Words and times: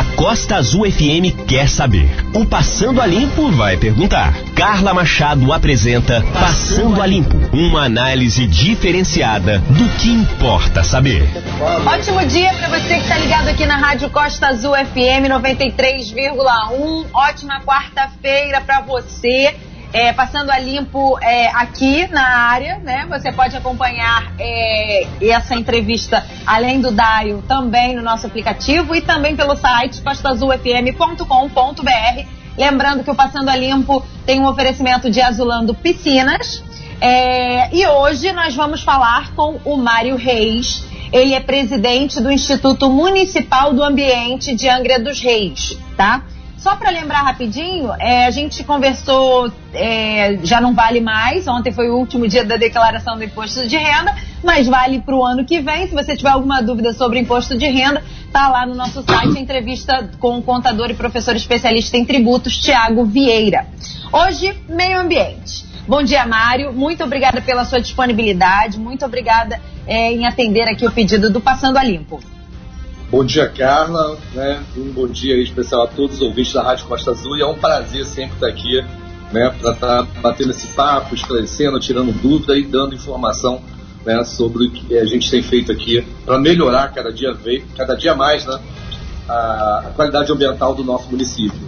A 0.00 0.04
Costa 0.16 0.56
Azul 0.56 0.90
FM 0.90 1.44
quer 1.46 1.68
saber. 1.68 2.08
O 2.32 2.46
Passando 2.46 3.02
a 3.02 3.06
Limpo 3.06 3.50
vai 3.50 3.76
perguntar. 3.76 4.32
Carla 4.54 4.94
Machado 4.94 5.52
apresenta 5.52 6.24
Passando 6.32 7.02
a 7.02 7.06
Limpo, 7.06 7.36
uma 7.52 7.84
análise 7.84 8.46
diferenciada 8.46 9.58
do 9.58 9.86
que 9.98 10.08
importa 10.08 10.82
saber. 10.82 11.28
Ótimo 11.86 12.24
dia 12.24 12.54
para 12.54 12.68
você 12.68 12.94
que 12.94 13.02
está 13.02 13.18
ligado 13.18 13.48
aqui 13.48 13.66
na 13.66 13.76
Rádio 13.76 14.08
Costa 14.08 14.46
Azul 14.46 14.72
FM 14.74 15.28
93,1. 15.28 17.06
Ótima 17.12 17.60
quarta-feira 17.60 18.62
para 18.62 18.80
você. 18.80 19.54
É, 19.92 20.12
passando 20.12 20.50
a 20.50 20.58
limpo 20.58 21.18
é, 21.20 21.48
aqui 21.48 22.06
na 22.08 22.22
área, 22.22 22.78
né? 22.78 23.06
Você 23.08 23.32
pode 23.32 23.56
acompanhar 23.56 24.32
é, 24.38 25.04
essa 25.20 25.56
entrevista 25.56 26.24
além 26.46 26.80
do 26.80 26.92
Daio 26.92 27.42
também 27.48 27.96
no 27.96 28.02
nosso 28.02 28.26
aplicativo 28.26 28.94
e 28.94 29.00
também 29.00 29.34
pelo 29.34 29.56
site 29.56 30.00
costazulfm.com.br. 30.00 32.40
Lembrando 32.56 33.02
que 33.02 33.10
o 33.10 33.14
Passando 33.14 33.48
a 33.48 33.56
Limpo 33.56 34.04
tem 34.24 34.40
um 34.40 34.46
oferecimento 34.46 35.10
de 35.10 35.20
Azulando 35.20 35.74
Piscinas. 35.74 36.62
É, 37.00 37.74
e 37.74 37.86
hoje 37.86 38.30
nós 38.32 38.54
vamos 38.54 38.82
falar 38.82 39.32
com 39.34 39.58
o 39.64 39.76
Mário 39.76 40.16
Reis. 40.16 40.84
Ele 41.12 41.34
é 41.34 41.40
presidente 41.40 42.20
do 42.20 42.30
Instituto 42.30 42.88
Municipal 42.88 43.72
do 43.72 43.82
Ambiente 43.82 44.54
de 44.54 44.68
Angra 44.68 45.00
dos 45.00 45.20
Reis, 45.20 45.76
tá? 45.96 46.22
Só 46.60 46.76
para 46.76 46.90
lembrar 46.90 47.22
rapidinho, 47.22 47.90
é, 47.98 48.26
a 48.26 48.30
gente 48.30 48.62
conversou, 48.64 49.50
é, 49.72 50.38
já 50.42 50.60
não 50.60 50.74
vale 50.74 51.00
mais. 51.00 51.48
Ontem 51.48 51.72
foi 51.72 51.88
o 51.88 51.96
último 51.96 52.28
dia 52.28 52.44
da 52.44 52.58
declaração 52.58 53.16
do 53.16 53.24
imposto 53.24 53.66
de 53.66 53.78
renda, 53.78 54.14
mas 54.44 54.68
vale 54.68 55.00
para 55.00 55.16
o 55.16 55.24
ano 55.24 55.42
que 55.42 55.58
vem. 55.58 55.88
Se 55.88 55.94
você 55.94 56.14
tiver 56.14 56.28
alguma 56.28 56.60
dúvida 56.60 56.92
sobre 56.92 57.18
imposto 57.18 57.56
de 57.56 57.66
renda, 57.66 58.04
tá 58.30 58.50
lá 58.50 58.66
no 58.66 58.74
nosso 58.74 59.02
site 59.02 59.38
a 59.38 59.40
entrevista 59.40 60.10
com 60.18 60.36
o 60.36 60.42
contador 60.42 60.90
e 60.90 60.94
professor 60.94 61.34
especialista 61.34 61.96
em 61.96 62.04
tributos, 62.04 62.58
Tiago 62.58 63.06
Vieira. 63.06 63.66
Hoje, 64.12 64.54
meio 64.68 65.00
ambiente. 65.00 65.64
Bom 65.88 66.02
dia, 66.02 66.26
Mário. 66.26 66.74
Muito 66.74 67.02
obrigada 67.02 67.40
pela 67.40 67.64
sua 67.64 67.80
disponibilidade. 67.80 68.78
Muito 68.78 69.02
obrigada 69.06 69.58
é, 69.86 70.12
em 70.12 70.26
atender 70.26 70.68
aqui 70.68 70.86
o 70.86 70.90
pedido 70.90 71.30
do 71.30 71.40
Passando 71.40 71.78
a 71.78 71.82
Limpo. 71.82 72.20
Bom 73.10 73.24
dia, 73.24 73.48
Carla. 73.48 74.16
Né? 74.32 74.62
Um 74.76 74.92
bom 74.92 75.08
dia 75.08 75.36
especial 75.42 75.82
a 75.82 75.86
todos 75.88 76.16
os 76.16 76.22
ouvintes 76.22 76.52
da 76.52 76.62
Rádio 76.62 76.86
Costa 76.86 77.10
Azul. 77.10 77.36
E 77.36 77.42
é 77.42 77.46
um 77.46 77.56
prazer 77.56 78.06
sempre 78.06 78.34
estar 78.34 78.46
aqui 78.46 78.80
né, 79.32 79.52
para 79.60 79.72
estar 79.72 80.02
batendo 80.22 80.52
esse 80.52 80.68
papo, 80.68 81.12
esclarecendo, 81.12 81.80
tirando 81.80 82.12
dúvida 82.12 82.56
e 82.56 82.64
dando 82.64 82.94
informação 82.94 83.60
né, 84.06 84.22
sobre 84.22 84.66
o 84.66 84.70
que 84.70 84.96
a 84.96 85.04
gente 85.04 85.28
tem 85.28 85.42
feito 85.42 85.72
aqui 85.72 86.06
para 86.24 86.38
melhorar 86.38 86.92
cada 86.94 87.12
dia, 87.12 87.36
cada 87.76 87.96
dia 87.96 88.14
mais 88.14 88.46
né, 88.46 88.60
a 89.28 89.90
qualidade 89.96 90.30
ambiental 90.30 90.72
do 90.72 90.84
nosso 90.84 91.10
município. 91.10 91.60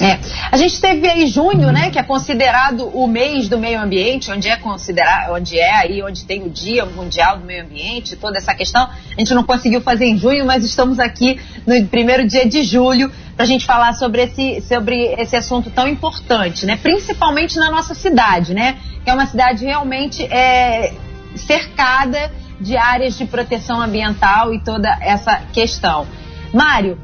É. 0.00 0.18
A 0.50 0.56
gente 0.56 0.80
teve 0.80 1.08
aí 1.08 1.26
junho, 1.26 1.72
né, 1.72 1.90
que 1.90 1.98
é 1.98 2.02
considerado 2.02 2.88
o 2.88 3.06
mês 3.06 3.48
do 3.48 3.58
meio 3.58 3.80
ambiente, 3.80 4.30
onde 4.30 4.48
é 4.48 4.56
considerado, 4.56 5.32
onde 5.32 5.58
é 5.58 5.74
aí, 5.74 6.02
onde 6.02 6.24
tem 6.24 6.42
o 6.44 6.48
Dia 6.48 6.86
Mundial 6.86 7.38
do 7.38 7.44
Meio 7.44 7.64
Ambiente, 7.64 8.16
toda 8.16 8.38
essa 8.38 8.54
questão. 8.54 8.82
A 8.82 9.18
gente 9.18 9.34
não 9.34 9.42
conseguiu 9.42 9.80
fazer 9.80 10.06
em 10.06 10.16
junho, 10.16 10.46
mas 10.46 10.64
estamos 10.64 11.00
aqui 11.00 11.40
no 11.66 11.86
primeiro 11.88 12.26
dia 12.26 12.46
de 12.46 12.62
julho 12.62 13.10
para 13.34 13.44
a 13.44 13.46
gente 13.46 13.66
falar 13.66 13.92
sobre 13.94 14.22
esse, 14.22 14.60
sobre 14.62 15.14
esse 15.18 15.34
assunto 15.34 15.70
tão 15.70 15.88
importante, 15.88 16.64
né? 16.64 16.76
Principalmente 16.76 17.58
na 17.58 17.70
nossa 17.70 17.94
cidade, 17.94 18.54
né? 18.54 18.76
Que 19.02 19.10
é 19.10 19.14
uma 19.14 19.26
cidade 19.26 19.64
realmente 19.64 20.22
é, 20.24 20.92
cercada 21.34 22.30
de 22.60 22.76
áreas 22.76 23.16
de 23.16 23.24
proteção 23.24 23.80
ambiental 23.80 24.54
e 24.54 24.60
toda 24.60 24.96
essa 25.00 25.40
questão. 25.52 26.06
Mário, 26.52 26.98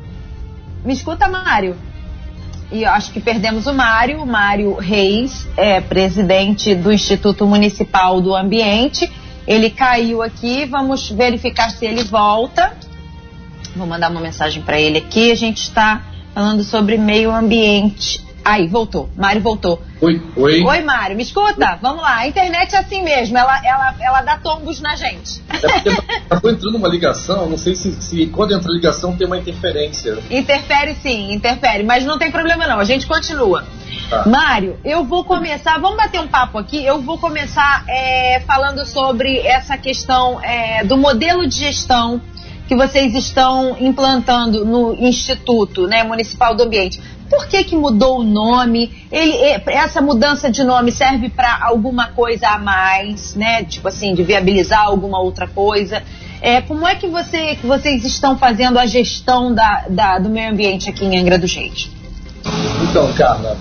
me 0.84 0.92
escuta, 0.92 1.29
Mário 1.29 1.77
e 2.73 2.84
acho 2.84 3.12
que 3.12 3.20
perdemos 3.20 3.67
o 3.67 3.73
Mário, 3.73 4.23
o 4.23 4.27
Mário 4.27 4.75
Reis, 4.75 5.47
é 5.57 5.81
presidente 5.81 6.75
do 6.75 6.93
Instituto 6.93 7.47
Municipal 7.47 8.20
do 8.20 8.35
Ambiente. 8.35 9.11
Ele 9.47 9.70
caiu 9.70 10.23
aqui, 10.23 10.64
vamos 10.64 11.11
verificar 11.11 11.70
se 11.70 11.85
ele 11.85 12.02
volta. 12.05 12.77
Vou 13.77 13.86
mandar 13.86 14.11
uma 14.11 14.20
mensagem 14.20 14.63
para 14.63 14.80
ele 14.80 14.98
aqui. 14.98 15.30
A 15.30 15.35
gente 15.35 15.58
está 15.58 16.02
falando 16.35 16.64
sobre 16.64 16.97
meio 16.97 17.30
ambiente. 17.30 18.25
Aí, 18.45 18.69
voltou. 18.69 19.09
Mário 19.17 19.41
voltou. 19.41 19.81
Oi, 20.01 20.21
oi. 20.37 20.63
Oi, 20.63 20.83
Mário. 20.83 21.17
Me 21.17 21.23
escuta? 21.23 21.73
Oi. 21.73 21.79
Vamos 21.81 22.03
lá. 22.03 22.19
A 22.19 22.29
internet 22.29 22.75
é 22.75 22.79
assim 22.79 23.03
mesmo. 23.03 23.39
Ela, 23.39 23.67
ela, 23.67 23.95
ela 23.99 24.23
dá 24.23 24.37
tombos 24.37 24.81
na 24.81 24.95
gente. 24.97 25.43
É 25.49 25.69
porque 25.69 25.91
tá 26.29 26.37
entrando 26.45 26.77
uma 26.77 26.89
ligação. 26.89 27.49
Não 27.49 27.57
sei 27.57 27.75
se, 27.75 27.93
se 28.03 28.27
quando 28.27 28.53
entra 28.53 28.71
a 28.71 28.75
ligação 28.75 29.17
tem 29.17 29.27
uma 29.27 29.39
interferência. 29.39 30.19
Interfere 30.31 30.95
sim, 30.97 31.33
interfere. 31.33 31.83
Mas 31.85 32.05
não 32.05 32.19
tem 32.19 32.31
problema 32.31 32.67
não. 32.67 32.79
A 32.79 32.85
gente 32.85 33.07
continua. 33.07 33.65
Tá. 34.11 34.29
Mário, 34.29 34.79
eu 34.85 35.05
vou 35.05 35.25
começar. 35.25 35.79
Vamos 35.79 35.97
bater 35.97 36.21
um 36.21 36.29
papo 36.29 36.59
aqui. 36.59 36.85
Eu 36.85 37.01
vou 37.01 37.17
começar 37.17 37.83
é, 37.89 38.41
falando 38.41 38.85
sobre 38.85 39.39
essa 39.39 39.79
questão 39.79 40.39
é, 40.43 40.85
do 40.85 40.99
modelo 40.99 41.47
de 41.47 41.61
gestão 41.61 42.21
que 42.67 42.75
vocês 42.75 43.14
estão 43.14 43.77
implantando 43.79 44.64
no 44.64 44.95
Instituto 44.95 45.86
né, 45.86 46.02
Municipal 46.02 46.55
do 46.55 46.63
Ambiente. 46.63 47.01
Por 47.29 47.47
que, 47.47 47.64
que 47.64 47.77
mudou 47.77 48.20
o 48.20 48.25
nome? 48.25 49.07
Ele, 49.11 49.33
essa 49.67 50.01
mudança 50.01 50.51
de 50.51 50.63
nome 50.63 50.92
serve 50.92 51.29
para 51.29 51.58
alguma 51.63 52.08
coisa 52.08 52.48
a 52.48 52.58
mais, 52.58 53.35
né? 53.35 53.64
Tipo 53.64 53.89
assim, 53.89 54.14
de 54.14 54.23
viabilizar 54.23 54.85
alguma 54.85 55.20
outra 55.20 55.48
coisa. 55.48 56.02
É, 56.41 56.61
como 56.61 56.86
é 56.86 56.95
que, 56.95 57.07
você, 57.07 57.57
que 57.57 57.67
vocês 57.67 58.05
estão 58.05 58.39
fazendo 58.39 58.79
a 58.79 58.86
gestão 58.86 59.55
da, 59.55 59.86
da, 59.89 60.19
do 60.19 60.29
meio 60.29 60.51
ambiente 60.51 60.91
aqui 60.91 61.05
em 61.05 61.19
Angra 61.19 61.39
dos 61.39 61.55
Reis? 61.55 61.91
Então, 62.89 63.13
Carla, 63.14 63.57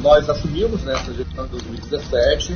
nós 0.00 0.28
assumimos 0.28 0.82
né, 0.82 0.92
essa 0.92 1.12
gestão 1.12 1.46
em 1.46 1.48
2017, 1.48 2.54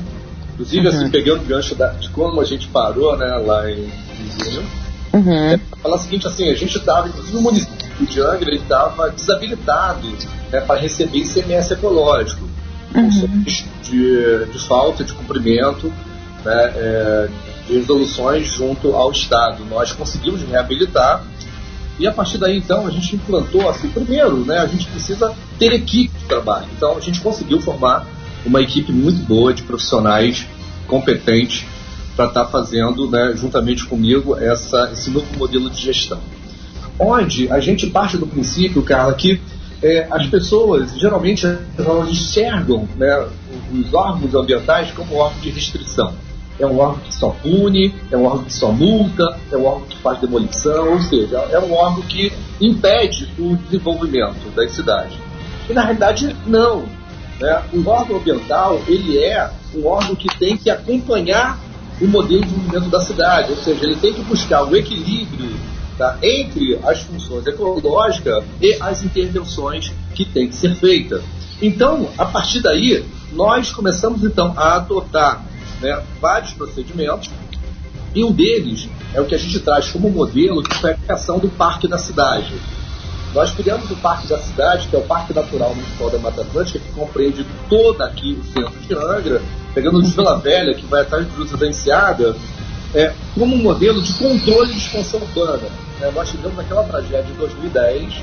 inclusive 0.53 0.87
assim, 0.87 0.97
uhum. 0.97 1.03
assim, 1.03 1.11
pegando 1.11 1.43
o 1.43 1.47
gancho 1.47 1.75
da, 1.75 1.89
de 1.89 2.11
como 2.11 2.41
a 2.41 2.45
gente 2.45 2.69
parou 2.69 3.17
né, 3.17 3.27
lá 3.37 3.71
em, 3.71 3.85
em 3.85 4.51
junho. 4.51 4.90
Uhum. 5.13 5.33
É, 5.33 5.61
falar 5.83 5.97
o 5.97 5.99
seguinte, 5.99 6.27
assim, 6.27 6.49
a 6.49 6.55
gente 6.55 6.77
estava, 6.77 7.09
inclusive 7.09 7.37
o 7.37 7.41
município 7.41 8.07
de 8.07 8.21
Angra 8.21 8.55
estava 8.55 9.11
desabilitado 9.11 10.09
né, 10.51 10.61
para 10.61 10.81
receber 10.81 11.19
ICMS 11.19 11.73
ecológico, 11.73 12.49
uhum. 12.95 13.43
de, 13.83 14.47
de 14.47 14.59
falta 14.67 15.03
de 15.03 15.13
cumprimento 15.13 15.93
né, 16.45 16.73
é, 16.77 17.29
de 17.67 17.75
resoluções 17.75 18.47
junto 18.49 18.95
ao 18.95 19.11
Estado. 19.11 19.65
Nós 19.65 19.93
conseguimos 19.93 20.43
reabilitar 20.43 21.25
e 22.01 22.07
a 22.07 22.13
partir 22.13 22.39
daí, 22.39 22.57
então, 22.57 22.87
a 22.87 22.91
gente 22.91 23.15
implantou 23.15 23.69
assim, 23.69 23.91
primeiro, 23.91 24.39
né, 24.39 24.57
a 24.57 24.67
gente 24.67 24.87
precisa 24.87 25.35
ter 25.59 25.75
equipe 25.75 26.19
de 26.19 26.25
trabalho. 26.25 26.67
Então, 26.75 26.97
a 26.97 27.01
gente 27.01 27.21
conseguiu 27.21 27.61
formar 27.61 28.07
uma 28.47 28.63
equipe 28.63 28.91
muito 28.91 29.23
boa 29.27 29.53
de 29.53 29.63
profissionais 29.63 30.47
competentes 30.87 31.67
para 32.21 32.27
estar 32.27 32.45
tá 32.45 32.51
fazendo, 32.51 33.09
né, 33.09 33.33
juntamente 33.35 33.87
comigo, 33.87 34.37
essa, 34.37 34.91
esse 34.93 35.11
novo 35.11 35.27
modelo 35.39 35.71
de 35.71 35.81
gestão. 35.81 36.19
Onde 36.99 37.51
a 37.51 37.59
gente 37.61 37.87
parte 37.87 38.19
do 38.19 38.27
princípio, 38.27 38.83
Carla, 38.83 39.15
que 39.15 39.41
é, 39.83 40.07
as 40.11 40.27
pessoas 40.27 40.99
geralmente 40.99 41.47
elas 41.79 42.11
enxergam 42.11 42.87
né, 42.97 43.27
os 43.73 43.95
órgãos 43.95 44.35
ambientais 44.35 44.91
como 44.91 45.15
órgão 45.15 45.41
de 45.41 45.49
restrição. 45.49 46.13
É 46.59 46.67
um 46.67 46.79
órgão 46.79 46.99
que 46.99 47.15
só 47.15 47.31
pune, 47.31 47.95
é 48.11 48.17
um 48.19 48.27
órgão 48.27 48.45
que 48.45 48.53
só 48.53 48.71
multa, 48.71 49.39
é 49.51 49.57
um 49.57 49.65
órgão 49.65 49.87
que 49.89 49.97
faz 49.97 50.21
demolição, 50.21 50.93
ou 50.93 51.01
seja, 51.01 51.39
é 51.51 51.59
um 51.59 51.73
órgão 51.73 52.03
que 52.03 52.31
impede 52.61 53.31
o 53.39 53.57
desenvolvimento 53.57 54.55
das 54.55 54.73
cidades. 54.73 55.17
E 55.71 55.73
na 55.73 55.81
realidade, 55.81 56.37
não. 56.47 56.85
Né? 57.41 57.63
O 57.73 57.89
órgão 57.89 58.19
ambiental 58.19 58.79
ele 58.87 59.17
é 59.17 59.51
um 59.75 59.87
órgão 59.87 60.15
que 60.15 60.29
tem 60.39 60.59
que 60.59 60.69
acompanhar 60.69 61.59
o 62.01 62.07
modelo 62.07 62.43
de 62.43 62.49
desenvolvimento 62.49 62.91
da 62.91 63.01
cidade, 63.01 63.51
ou 63.51 63.57
seja, 63.57 63.85
ele 63.85 63.97
tem 63.97 64.15
que 64.15 64.23
buscar 64.23 64.65
o 64.65 64.75
equilíbrio 64.75 65.55
tá, 65.99 66.19
entre 66.23 66.79
as 66.83 67.03
funções 67.03 67.47
ecológicas 67.47 68.45
e 68.61 68.75
as 68.81 69.03
intervenções 69.03 69.93
que 70.15 70.25
têm 70.25 70.49
que 70.49 70.57
ser 70.57 70.75
feitas. 70.75 71.23
Então, 71.61 72.09
a 72.17 72.25
partir 72.25 72.61
daí, 72.61 73.05
nós 73.33 73.71
começamos 73.73 74.25
então 74.25 74.55
a 74.57 74.77
adotar 74.77 75.45
né, 75.81 76.03
vários 76.21 76.53
procedimentos 76.53 77.31
e 78.15 78.25
um 78.25 78.33
deles 78.33 78.89
é 79.15 79.21
o 79.21 79.27
que 79.27 79.35
a 79.35 79.39
gente 79.39 79.59
traz 79.61 79.91
como 79.91 80.11
modelo, 80.11 80.63
que 80.63 80.75
foi 80.77 80.93
a 80.93 80.95
criação 80.95 81.39
do 81.39 81.49
Parque 81.49 81.87
da 81.87 81.99
Cidade. 81.99 82.53
Nós 83.35 83.53
criamos 83.53 83.89
o 83.91 83.97
Parque 83.97 84.27
da 84.27 84.39
Cidade, 84.39 84.89
que 84.89 84.97
é 84.97 84.99
o 84.99 85.03
Parque 85.03 85.33
Natural 85.33 85.73
Municipal 85.75 86.11
da 86.11 86.19
Mata 86.19 86.43
Atlântica, 86.43 86.81
que 86.81 86.93
compreende 86.93 87.47
todo 87.69 88.03
aqui 88.03 88.33
o 88.41 88.45
centro 88.45 88.81
de 88.81 88.95
Angra, 88.95 89.41
pegando 89.73 90.03
de 90.03 90.11
Vila 90.11 90.39
Velha, 90.39 90.75
que 90.75 90.85
vai 90.87 91.03
atrás 91.03 91.25
de 91.25 91.33
Cruz 91.33 91.53
Residenciada, 91.53 92.35
é, 92.93 93.13
como 93.35 93.55
um 93.55 93.63
modelo 93.63 94.03
de 94.03 94.13
controle 94.15 94.73
de 94.73 94.79
expansão 94.79 95.21
urbana. 95.21 95.69
É, 96.01 96.11
nós 96.11 96.29
tivemos 96.29 96.59
aquela 96.59 96.83
tragédia 96.83 97.31
em 97.31 97.37
2010, 97.37 98.15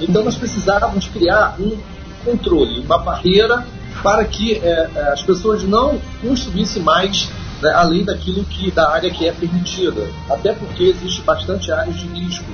então 0.00 0.22
nós 0.22 0.36
precisávamos 0.36 1.08
criar 1.08 1.56
um 1.58 1.76
controle, 2.24 2.80
uma 2.80 2.98
barreira 2.98 3.66
para 4.02 4.24
que 4.24 4.54
é, 4.54 4.90
é, 4.94 5.12
as 5.12 5.22
pessoas 5.22 5.64
não 5.64 5.98
construíssem 6.22 6.82
mais 6.82 7.28
né, 7.62 7.72
além 7.72 8.04
daquilo 8.04 8.44
que 8.44 8.70
da 8.70 8.90
área 8.90 9.10
que 9.10 9.26
é 9.26 9.32
permitida, 9.32 10.08
até 10.30 10.52
porque 10.52 10.84
existe 10.84 11.22
bastante 11.22 11.72
áreas 11.72 11.96
de 11.96 12.06
risco. 12.06 12.44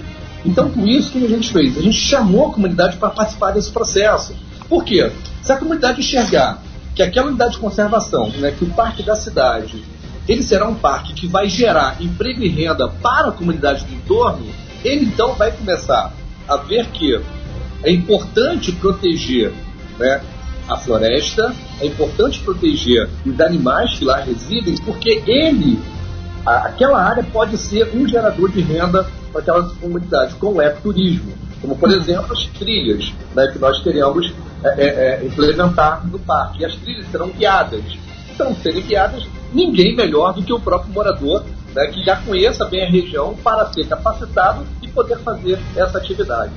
Então, 0.45 0.71
com 0.71 0.87
isso, 0.87 1.11
o 1.11 1.13
que 1.13 1.25
a 1.25 1.29
gente 1.29 1.53
fez? 1.53 1.79
A 1.79 1.83
gente 1.83 1.99
chamou 1.99 2.49
a 2.49 2.53
comunidade 2.53 2.97
para 2.97 3.11
participar 3.11 3.53
desse 3.53 3.71
processo. 3.71 4.35
Por 4.69 4.85
quê? 4.85 5.13
Se 5.41 5.53
a 5.53 5.57
comunidade 5.57 6.01
enxergar 6.01 6.61
que 6.95 7.03
aquela 7.03 7.29
unidade 7.29 7.53
de 7.53 7.59
conservação, 7.59 8.29
né, 8.31 8.51
que 8.51 8.65
o 8.65 8.71
parque 8.71 9.03
da 9.03 9.15
cidade, 9.15 9.83
ele 10.29 10.43
será 10.43 10.69
um 10.69 10.75
parque 10.75 11.13
que 11.15 11.27
vai 11.27 11.49
gerar 11.49 11.97
emprego 12.01 12.43
e 12.43 12.49
renda 12.49 12.89
para 12.89 13.29
a 13.29 13.33
comunidade 13.33 13.85
do 13.85 13.95
entorno, 13.95 14.47
ele 14.85 15.07
então 15.07 15.35
vai 15.35 15.53
começar 15.53 16.13
a 16.49 16.57
ver 16.57 16.87
que 16.89 17.21
é 17.83 17.91
importante 17.91 18.73
proteger 18.73 19.53
né, 19.99 20.21
a 20.69 20.77
floresta, 20.77 21.55
é 21.81 21.87
importante 21.87 22.41
proteger 22.41 23.09
os 23.27 23.41
animais 23.41 23.99
que 23.99 24.05
lá 24.05 24.21
residem, 24.21 24.77
porque 24.85 25.23
ele, 25.27 25.79
aquela 26.45 27.03
área 27.03 27.25
pode 27.25 27.57
ser 27.57 27.91
um 27.95 28.07
gerador 28.07 28.51
de 28.51 28.61
renda 28.61 29.07
para 29.33 29.41
aquela 29.41 29.69
comunidade, 29.81 30.35
com 30.35 30.55
o 30.55 30.63
ecoturismo, 30.63 31.33
como 31.61 31.77
por 31.77 31.91
exemplo 31.91 32.33
as 32.33 32.45
trilhas 32.47 33.13
né, 33.35 33.49
que 33.49 33.59
nós 33.59 33.83
queremos 33.83 34.33
é, 34.65 34.69
é, 34.69 34.87
é, 34.87 35.27
implementar 35.27 36.07
no 36.07 36.19
parque. 36.19 36.63
E 36.63 36.65
as 36.65 36.77
trilhas 36.77 37.11
serão 37.11 37.31
guiadas. 37.31 37.83
Então, 38.33 38.55
serem 38.57 38.83
guiadas, 38.83 39.27
ninguém 39.53 39.97
melhor 39.97 40.33
do 40.33 40.43
que 40.43 40.53
o 40.53 40.61
próprio 40.61 40.93
morador, 40.93 41.45
né, 41.75 41.87
que 41.87 42.05
já 42.05 42.17
conheça 42.17 42.65
bem 42.67 42.85
a 42.87 42.91
região, 42.91 43.35
para 43.43 43.73
ser 43.73 43.87
capacitado 43.87 44.67
e 44.83 44.89
poder 44.89 45.19
fazer 45.19 45.59
essa 45.77 45.99
atividade. 45.99 46.53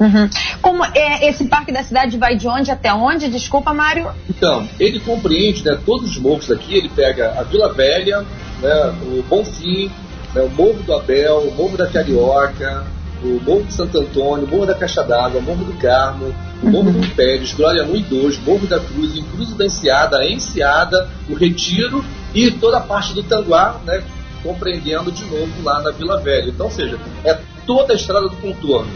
Uhum. 0.00 0.28
Como 0.60 0.84
é, 0.84 1.28
esse 1.28 1.44
parque 1.46 1.72
da 1.72 1.82
cidade 1.82 2.18
vai 2.18 2.36
de 2.36 2.48
onde 2.48 2.70
até 2.70 2.92
onde? 2.92 3.28
Desculpa, 3.28 3.72
Mário. 3.72 4.10
Então, 4.28 4.68
ele 4.80 4.98
compreende 5.00 5.64
né, 5.64 5.78
todos 5.84 6.10
os 6.10 6.18
morros 6.18 6.48
daqui, 6.48 6.74
ele 6.74 6.88
pega 6.88 7.38
a 7.38 7.42
Vila 7.44 7.72
Velha, 7.72 8.24
né, 8.60 8.94
o 9.02 9.22
Bonfim, 9.28 9.90
né, 10.34 10.42
o 10.42 10.50
Morro 10.50 10.82
do 10.82 10.94
Abel, 10.94 11.38
o 11.38 11.54
Morro 11.54 11.76
da 11.76 11.86
Carioca, 11.86 12.84
o 13.22 13.40
Morro 13.42 13.64
de 13.64 13.72
Santo 13.72 13.98
Antônio, 13.98 14.46
o 14.46 14.50
Morro 14.50 14.66
da 14.66 14.74
Caixa 14.74 15.02
d'Água, 15.02 15.40
o 15.40 15.42
Morro 15.42 15.64
do 15.64 15.72
Carmo, 15.74 16.34
o 16.62 16.68
Morro 16.68 16.88
uhum. 16.88 17.00
do 17.00 17.14
Pérez, 17.14 17.52
Glória 17.52 17.84
1 17.84 17.96
e 17.96 18.02
2, 18.02 18.38
Morro 18.44 18.66
da 18.66 18.80
Cruz, 18.80 19.12
Cruz 19.32 19.54
da 19.54 19.64
Enseada, 19.64 20.18
a 20.18 20.30
Enseada, 20.30 21.08
o 21.28 21.34
Retiro 21.34 22.04
e 22.34 22.50
toda 22.50 22.78
a 22.78 22.80
parte 22.80 23.14
do 23.14 23.22
Tanguá, 23.22 23.80
né, 23.84 24.02
compreendendo 24.42 25.10
de 25.10 25.24
novo 25.24 25.62
lá 25.62 25.80
na 25.80 25.90
Vila 25.90 26.20
Velha. 26.20 26.50
Então, 26.50 26.66
ou 26.66 26.72
seja, 26.72 26.98
é 27.24 27.38
toda 27.66 27.92
a 27.92 27.96
estrada 27.96 28.28
do 28.28 28.36
contorno, 28.36 28.90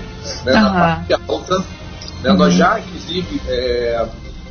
né, 0.45 0.55
uhum. 0.55 0.63
na 0.63 0.71
parte 0.71 1.13
alta. 1.13 1.59
Né, 2.23 2.31
uhum. 2.31 2.37
Nós 2.37 2.55
já, 2.55 2.79
inclusive, 2.81 3.41
é, 3.49 4.07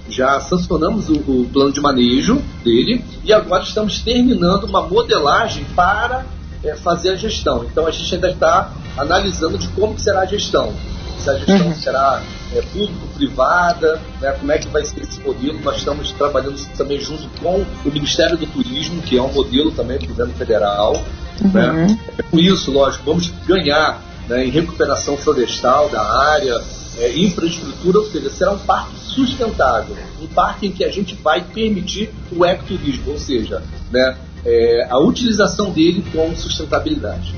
já 0.10 0.39
sancionamos 0.39 1.10
o, 1.10 1.18
o, 1.19 1.50
plano 1.51 1.72
de 1.72 1.81
manejo 1.81 2.42
dele 2.63 3.04
e 3.24 3.34
agora 3.34 3.63
estamos 3.63 4.00
terminando 4.00 4.63
uma 4.63 4.81
modelagem 4.81 5.66
para 5.75 6.25
é, 6.63 6.75
fazer 6.75 7.12
a 7.12 7.15
gestão. 7.15 7.63
Então 7.63 7.86
a 7.88 7.92
gente 7.92 8.13
ainda 8.15 8.30
está 8.30 8.71
analisando 8.98 9.57
de 9.57 9.68
como 9.69 9.98
será 10.00 10.21
a 10.21 10.25
gestão. 10.25 10.74
Se 11.19 11.30
a 11.30 11.33
gestão 11.36 11.68
uhum. 11.68 11.75
será 11.75 12.21
é, 12.54 12.62
público-privada, 12.62 14.00
né, 14.21 14.31
como 14.33 14.51
é 14.51 14.57
que 14.57 14.68
vai 14.68 14.86
ser 14.86 15.01
esse 15.01 15.19
modelo. 15.19 15.59
Nós 15.62 15.77
estamos 15.77 16.12
trabalhando 16.13 16.57
também 16.75 17.00
junto 17.00 17.27
com 17.39 17.65
o 17.86 17.92
Ministério 17.92 18.38
do 18.38 18.45
Turismo, 18.48 19.01
que 19.01 19.18
é 19.18 19.21
um 19.21 19.31
modelo 19.33 19.71
também 19.71 19.98
do 19.98 20.07
governo 20.07 20.33
federal. 20.33 20.95
Uhum. 21.42 21.51
Né. 21.51 22.00
Com 22.30 22.39
isso, 22.39 22.71
lógico, 22.71 23.03
vamos 23.06 23.31
ganhar 23.45 24.01
né, 24.27 24.45
em 24.45 24.50
recuperação 24.50 25.18
florestal 25.18 25.89
da 25.89 26.01
área, 26.01 26.62
é, 26.98 27.18
infraestrutura, 27.18 28.00
ou 28.00 28.06
seja, 28.06 28.30
será 28.30 28.51
um 28.51 28.60
parque 28.60 28.98
sustentável, 29.00 29.95
um 30.21 30.27
parque 30.27 30.68
em 30.68 30.71
que 30.71 30.83
a 30.83 30.92
gente 30.92 31.15
vai 31.15 31.42
permitir 31.42 32.10
o 32.31 32.45
ecoturismo, 32.45 33.12
ou 33.12 33.19
seja, 33.19 33.62
né, 33.92 34.18
é, 34.45 34.88
a 34.89 35.00
utilização 35.00 35.72
dele 35.72 36.04
com 36.12 36.36
sustentabilidade. 36.36 37.36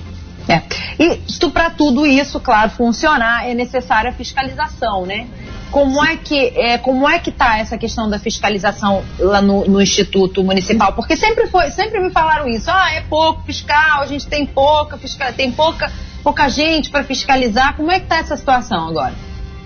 É. 0.47 0.63
E 0.97 1.49
para 1.49 1.69
tudo 1.69 2.05
isso, 2.05 2.39
claro, 2.39 2.71
funcionar, 2.71 3.47
é 3.47 3.53
necessária 3.53 4.09
a 4.09 4.13
fiscalização, 4.13 5.05
né? 5.05 5.27
Como 5.71 6.03
é 6.03 6.17
que 6.17 6.35
é, 6.55 6.77
como 6.79 7.07
é 7.07 7.19
que 7.19 7.29
está 7.29 7.59
essa 7.59 7.77
questão 7.77 8.09
da 8.09 8.17
fiscalização 8.17 9.03
lá 9.19 9.41
no, 9.41 9.65
no, 9.65 9.79
Instituto 9.79 10.43
Municipal? 10.43 10.93
Porque 10.93 11.15
sempre 11.15 11.47
foi, 11.47 11.69
sempre 11.69 11.99
me 11.99 12.09
falaram 12.09 12.47
isso. 12.47 12.71
Ah, 12.71 12.91
é 12.93 13.01
pouco 13.01 13.43
fiscal, 13.43 14.01
a 14.01 14.07
gente 14.07 14.25
tem 14.27 14.45
pouca 14.47 14.97
fiscal, 14.97 15.31
tem 15.33 15.51
pouca 15.51 15.91
pouca 16.23 16.49
gente 16.49 16.89
para 16.89 17.03
fiscalizar. 17.03 17.75
Como 17.75 17.91
é 17.91 17.99
que 17.99 18.05
está 18.05 18.17
essa 18.17 18.35
situação 18.35 18.87
agora? 18.87 19.13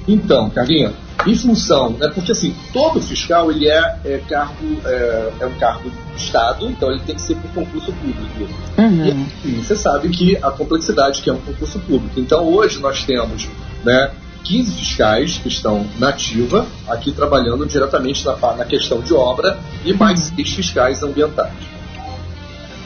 Então, 0.08 0.50
Carlinha, 0.50 0.94
em 1.26 1.36
função, 1.36 1.92
né, 1.92 2.12
porque 2.14 2.32
assim, 2.32 2.56
todo 2.72 3.02
fiscal 3.02 3.52
ele 3.52 3.68
é, 3.68 4.00
é 4.06 4.18
cargo, 4.28 4.78
é, 4.86 5.32
é, 5.40 5.46
um 5.46 5.54
cargo 5.54 5.90
de 5.90 6.22
Estado, 6.22 6.68
então 6.70 6.92
ele 6.92 7.02
tem 7.02 7.16
que 7.16 7.22
ser 7.22 7.36
por 7.36 7.50
concurso 7.52 7.92
público. 7.94 8.54
Uhum. 8.78 9.26
E 9.46 9.52
você 9.52 9.76
sabe 9.76 10.10
que 10.10 10.38
a 10.38 10.52
complexidade 10.52 11.22
que 11.22 11.30
é 11.30 11.34
um 11.34 11.40
concurso 11.40 11.80
público. 11.80 12.20
Então 12.20 12.46
hoje 12.46 12.80
nós 12.80 13.04
temos 13.04 13.48
né, 13.84 14.12
15 14.44 14.72
fiscais 14.74 15.38
que 15.38 15.48
estão 15.48 15.86
na 15.98 16.10
ativa, 16.10 16.68
aqui 16.88 17.12
trabalhando 17.12 17.66
diretamente 17.66 18.26
na, 18.26 18.36
na 18.56 18.66
questão 18.66 19.02
de 19.02 19.14
obra, 19.14 19.58
e 19.86 19.94
mais 19.94 20.30
uhum. 20.30 20.36
seis 20.36 20.54
fiscais 20.54 21.04
ambientais. 21.04 21.54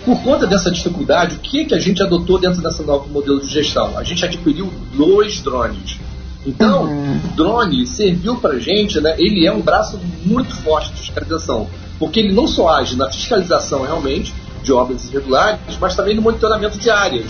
Por 0.05 0.23
conta 0.23 0.47
dessa 0.47 0.71
dificuldade, 0.71 1.35
o 1.35 1.39
que, 1.39 1.65
que 1.65 1.75
a 1.75 1.79
gente 1.79 2.01
adotou 2.01 2.39
dentro 2.39 2.61
desse 2.61 2.81
novo 2.81 3.09
modelo 3.09 3.41
de 3.41 3.47
gestão? 3.47 3.97
A 3.97 4.03
gente 4.03 4.23
adquiriu 4.23 4.71
dois 4.95 5.41
drones 5.41 5.99
então, 6.47 6.83
uhum. 6.83 7.17
o 7.17 7.35
drone 7.35 7.85
serviu 7.85 8.37
para 8.37 8.57
gente, 8.57 9.01
né? 9.01 9.15
Ele 9.19 9.45
é 9.45 9.51
um 9.51 9.59
braço 9.59 9.99
muito 10.25 10.55
forte 10.55 10.93
de 10.93 11.01
fiscalização, 11.01 11.67
porque 11.99 12.21
ele 12.21 12.31
não 12.31 12.47
só 12.47 12.69
age 12.69 12.95
na 12.95 13.11
fiscalização 13.11 13.81
realmente 13.81 14.33
de 14.63 14.71
obras 14.71 15.09
irregulares, 15.09 15.59
mas 15.79 15.93
também 15.93 16.15
no 16.15 16.21
monitoramento 16.21 16.79
de 16.79 16.89
áreas. 16.89 17.29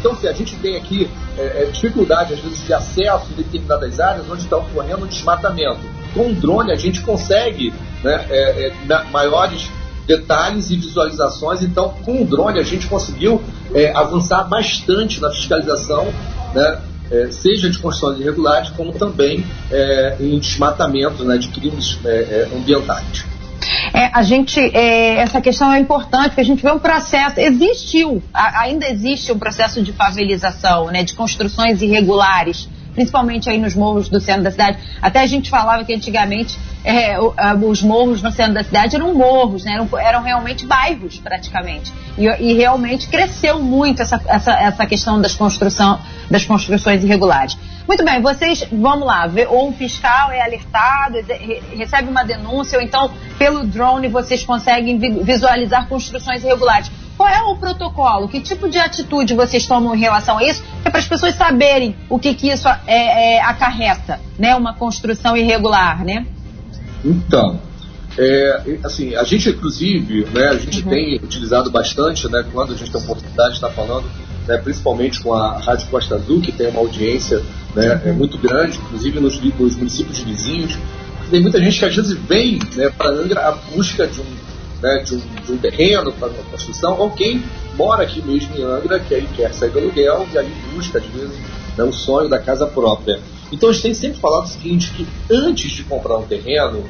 Então, 0.00 0.16
se 0.16 0.26
a 0.26 0.32
gente 0.32 0.56
tem 0.56 0.76
aqui 0.76 1.08
é, 1.38 1.62
é, 1.62 1.70
dificuldade, 1.70 2.34
às 2.34 2.40
vezes, 2.40 2.66
de 2.66 2.72
acesso 2.74 3.26
em 3.30 3.36
determinadas 3.36 4.00
áreas 4.00 4.28
onde 4.28 4.42
está 4.42 4.56
ocorrendo 4.56 5.06
desmatamento, 5.06 5.80
com 6.12 6.30
o 6.30 6.34
drone 6.34 6.72
a 6.72 6.76
gente 6.76 7.02
consegue 7.02 7.72
né, 8.02 8.26
é, 8.30 8.72
é 8.88 9.04
maiores 9.12 9.70
detalhes 10.08 10.70
e 10.70 10.76
visualizações. 10.76 11.62
Então, 11.62 11.90
com 12.04 12.22
o 12.22 12.24
drone 12.24 12.58
a 12.58 12.64
gente 12.64 12.88
conseguiu 12.88 13.40
é, 13.72 13.94
avançar 13.94 14.42
bastante 14.44 15.20
na 15.20 15.30
fiscalização 15.30 16.12
né, 16.52 16.80
é, 17.10 17.30
seja 17.30 17.68
de 17.68 17.78
construções 17.78 18.20
irregulares, 18.20 18.70
como 18.70 18.92
também 18.92 19.44
é, 19.70 20.16
em 20.20 20.38
desmatamento 20.38 21.24
né, 21.24 21.38
de 21.38 21.48
crimes 21.48 21.98
é, 22.04 22.08
é, 22.08 22.48
ambientais. 22.56 23.24
É, 23.92 24.06
a 24.12 24.22
gente, 24.22 24.58
é, 24.58 25.16
essa 25.16 25.40
questão 25.40 25.72
é 25.72 25.78
importante, 25.78 26.28
porque 26.28 26.40
a 26.40 26.44
gente 26.44 26.62
vê 26.62 26.70
um 26.70 26.78
processo, 26.78 27.38
existiu, 27.38 28.22
a, 28.32 28.62
ainda 28.62 28.88
existe 28.88 29.30
um 29.32 29.38
processo 29.38 29.82
de 29.82 29.92
favelização, 29.92 30.86
né, 30.86 31.02
de 31.02 31.14
construções 31.14 31.82
irregulares, 31.82 32.68
principalmente 33.00 33.48
aí 33.48 33.58
nos 33.58 33.74
morros 33.74 34.10
do 34.10 34.20
centro 34.20 34.42
da 34.42 34.50
cidade. 34.50 34.78
Até 35.00 35.20
a 35.20 35.26
gente 35.26 35.48
falava 35.48 35.82
que 35.84 35.94
antigamente 35.94 36.58
é, 36.84 37.16
os 37.18 37.82
morros 37.82 38.20
no 38.20 38.30
centro 38.30 38.52
da 38.52 38.62
cidade 38.62 38.94
eram 38.94 39.14
morros, 39.14 39.64
né? 39.64 39.72
eram, 39.72 39.98
eram 39.98 40.22
realmente 40.22 40.66
bairros 40.66 41.18
praticamente. 41.18 41.90
E, 42.18 42.26
e 42.26 42.52
realmente 42.52 43.08
cresceu 43.08 43.58
muito 43.58 44.02
essa, 44.02 44.20
essa, 44.26 44.52
essa 44.52 44.86
questão 44.86 45.18
das, 45.18 45.34
construção, 45.34 45.98
das 46.30 46.44
construções 46.44 47.02
irregulares. 47.02 47.56
Muito 47.88 48.04
bem, 48.04 48.20
vocês, 48.20 48.66
vamos 48.70 49.06
lá, 49.06 49.28
ou 49.48 49.70
um 49.70 49.72
fiscal 49.72 50.30
é 50.30 50.42
alertado, 50.42 51.16
recebe 51.74 52.08
uma 52.08 52.22
denúncia, 52.22 52.78
ou 52.78 52.84
então 52.84 53.10
pelo 53.38 53.66
drone 53.66 54.08
vocês 54.08 54.44
conseguem 54.44 54.98
visualizar 55.24 55.88
construções 55.88 56.44
irregulares. 56.44 56.90
Qual 57.20 57.28
é 57.28 57.42
o 57.42 57.54
protocolo? 57.54 58.28
Que 58.28 58.40
tipo 58.40 58.66
de 58.66 58.78
atitude 58.78 59.34
vocês 59.34 59.66
tomam 59.66 59.94
em 59.94 59.98
relação 59.98 60.38
a 60.38 60.42
isso? 60.42 60.64
É 60.82 60.88
para 60.88 61.00
as 61.00 61.06
pessoas 61.06 61.34
saberem 61.34 61.94
o 62.08 62.18
que, 62.18 62.32
que 62.32 62.48
isso 62.48 62.66
é, 62.66 63.34
é, 63.36 63.42
acarreta, 63.42 64.18
né? 64.38 64.56
Uma 64.56 64.72
construção 64.72 65.36
irregular, 65.36 66.02
né? 66.02 66.24
Então, 67.04 67.60
é, 68.16 68.78
assim, 68.82 69.14
a 69.14 69.22
gente 69.24 69.50
inclusive, 69.50 70.28
né, 70.32 70.48
a 70.48 70.56
gente 70.56 70.82
uhum. 70.82 70.88
tem 70.88 71.16
utilizado 71.16 71.70
bastante, 71.70 72.26
né, 72.26 72.42
quando 72.54 72.72
a 72.72 72.74
gente 72.74 72.90
tem 72.90 72.98
a 72.98 73.04
oportunidade 73.04 73.50
de 73.50 73.56
estar 73.56 73.68
falando, 73.68 74.10
né, 74.48 74.56
principalmente 74.56 75.20
com 75.20 75.34
a 75.34 75.58
Rádio 75.58 75.88
Costa 75.88 76.14
Azul, 76.14 76.40
que 76.40 76.52
tem 76.52 76.68
uma 76.68 76.80
audiência 76.80 77.42
né, 77.76 78.00
é 78.06 78.12
muito 78.12 78.38
grande, 78.38 78.78
inclusive 78.78 79.20
nos, 79.20 79.38
nos 79.38 79.76
municípios 79.76 80.20
vizinhos. 80.20 80.78
Tem 81.30 81.42
muita 81.42 81.60
gente 81.60 81.78
que 81.78 81.84
às 81.84 81.94
vezes 81.94 82.18
vem 82.26 82.58
né, 82.74 82.88
para 82.96 83.10
Angra 83.10 83.46
à 83.46 83.52
busca 83.52 84.06
de 84.06 84.22
um, 84.22 84.24
né, 84.82 84.98
de 84.98 85.14
um, 85.14 85.18
de 85.18 85.52
um 85.52 85.58
terreno 85.58 86.12
para 86.12 86.28
uma 86.28 86.42
construção, 86.44 86.98
ou 86.98 87.10
quem 87.10 87.42
mora 87.76 88.02
aqui 88.02 88.22
mesmo 88.22 88.56
em 88.56 88.62
Angra, 88.62 88.98
que 89.00 89.14
aí 89.14 89.26
quer 89.34 89.52
sair 89.52 89.70
do 89.70 89.78
aluguel 89.78 90.26
e 90.32 90.38
aí 90.38 90.52
busca, 90.74 90.98
às 90.98 91.06
vezes, 91.06 91.36
né, 91.76 91.84
o 91.84 91.92
sonho 91.92 92.28
da 92.28 92.38
casa 92.38 92.66
própria. 92.66 93.20
Então 93.52 93.68
a 93.68 93.72
gente 93.72 93.82
tem 93.82 93.94
sempre 93.94 94.20
falado 94.20 94.44
o 94.44 94.48
seguinte, 94.48 94.92
que 94.96 95.06
antes 95.30 95.70
de 95.72 95.82
comprar 95.84 96.18
um 96.18 96.26
terreno, 96.26 96.84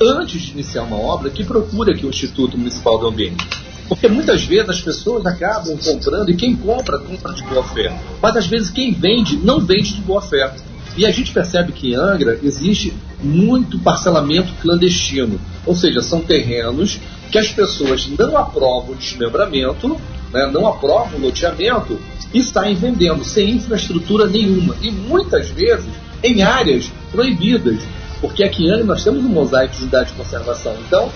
antes 0.00 0.42
de 0.42 0.52
iniciar 0.52 0.82
uma 0.82 0.98
obra, 0.98 1.30
que 1.30 1.44
procure 1.44 1.92
aqui 1.92 2.04
o 2.04 2.10
Instituto 2.10 2.58
Municipal 2.58 2.98
do 2.98 3.06
Ambiente. 3.06 3.46
Porque 3.88 4.08
muitas 4.08 4.44
vezes 4.44 4.68
as 4.68 4.80
pessoas 4.80 5.24
acabam 5.24 5.76
comprando 5.78 6.30
e 6.30 6.36
quem 6.36 6.56
compra, 6.56 6.98
compra 6.98 7.32
de 7.32 7.42
boa 7.44 7.62
fé. 7.62 7.96
Mas 8.20 8.36
às 8.36 8.46
vezes 8.46 8.70
quem 8.70 8.92
vende, 8.92 9.36
não 9.36 9.60
vende 9.60 9.94
de 9.94 10.00
boa 10.00 10.20
fé. 10.20 10.52
E 10.96 11.06
a 11.06 11.10
gente 11.10 11.30
percebe 11.30 11.72
que 11.72 11.92
em 11.92 11.94
Angra 11.94 12.38
existe 12.42 12.92
muito 13.22 13.78
parcelamento 13.78 14.52
clandestino. 14.60 15.38
Ou 15.64 15.74
seja, 15.74 16.00
são 16.00 16.20
terrenos 16.20 16.98
que 17.30 17.38
as 17.38 17.48
pessoas 17.48 18.08
não 18.18 18.36
aprovam 18.36 18.92
o 18.92 18.96
desmembramento, 18.96 19.96
né, 20.32 20.46
não 20.52 20.66
aprovam 20.66 21.18
o 21.18 21.22
loteamento, 21.22 21.98
e 22.32 22.42
saem 22.42 22.74
vendendo 22.74 23.24
sem 23.24 23.50
infraestrutura 23.52 24.26
nenhuma. 24.26 24.76
E 24.82 24.90
muitas 24.90 25.48
vezes 25.50 25.88
em 26.22 26.42
áreas 26.42 26.90
proibidas, 27.10 27.78
porque 28.20 28.44
aqui 28.44 28.64
em 28.64 28.70
Angra 28.70 28.84
nós 28.84 29.04
temos 29.04 29.24
um 29.24 29.28
mosaico 29.28 29.74
de 29.74 29.82
unidade 29.82 30.10
de 30.10 30.16
conservação. 30.16 30.74
Então, 30.86 31.10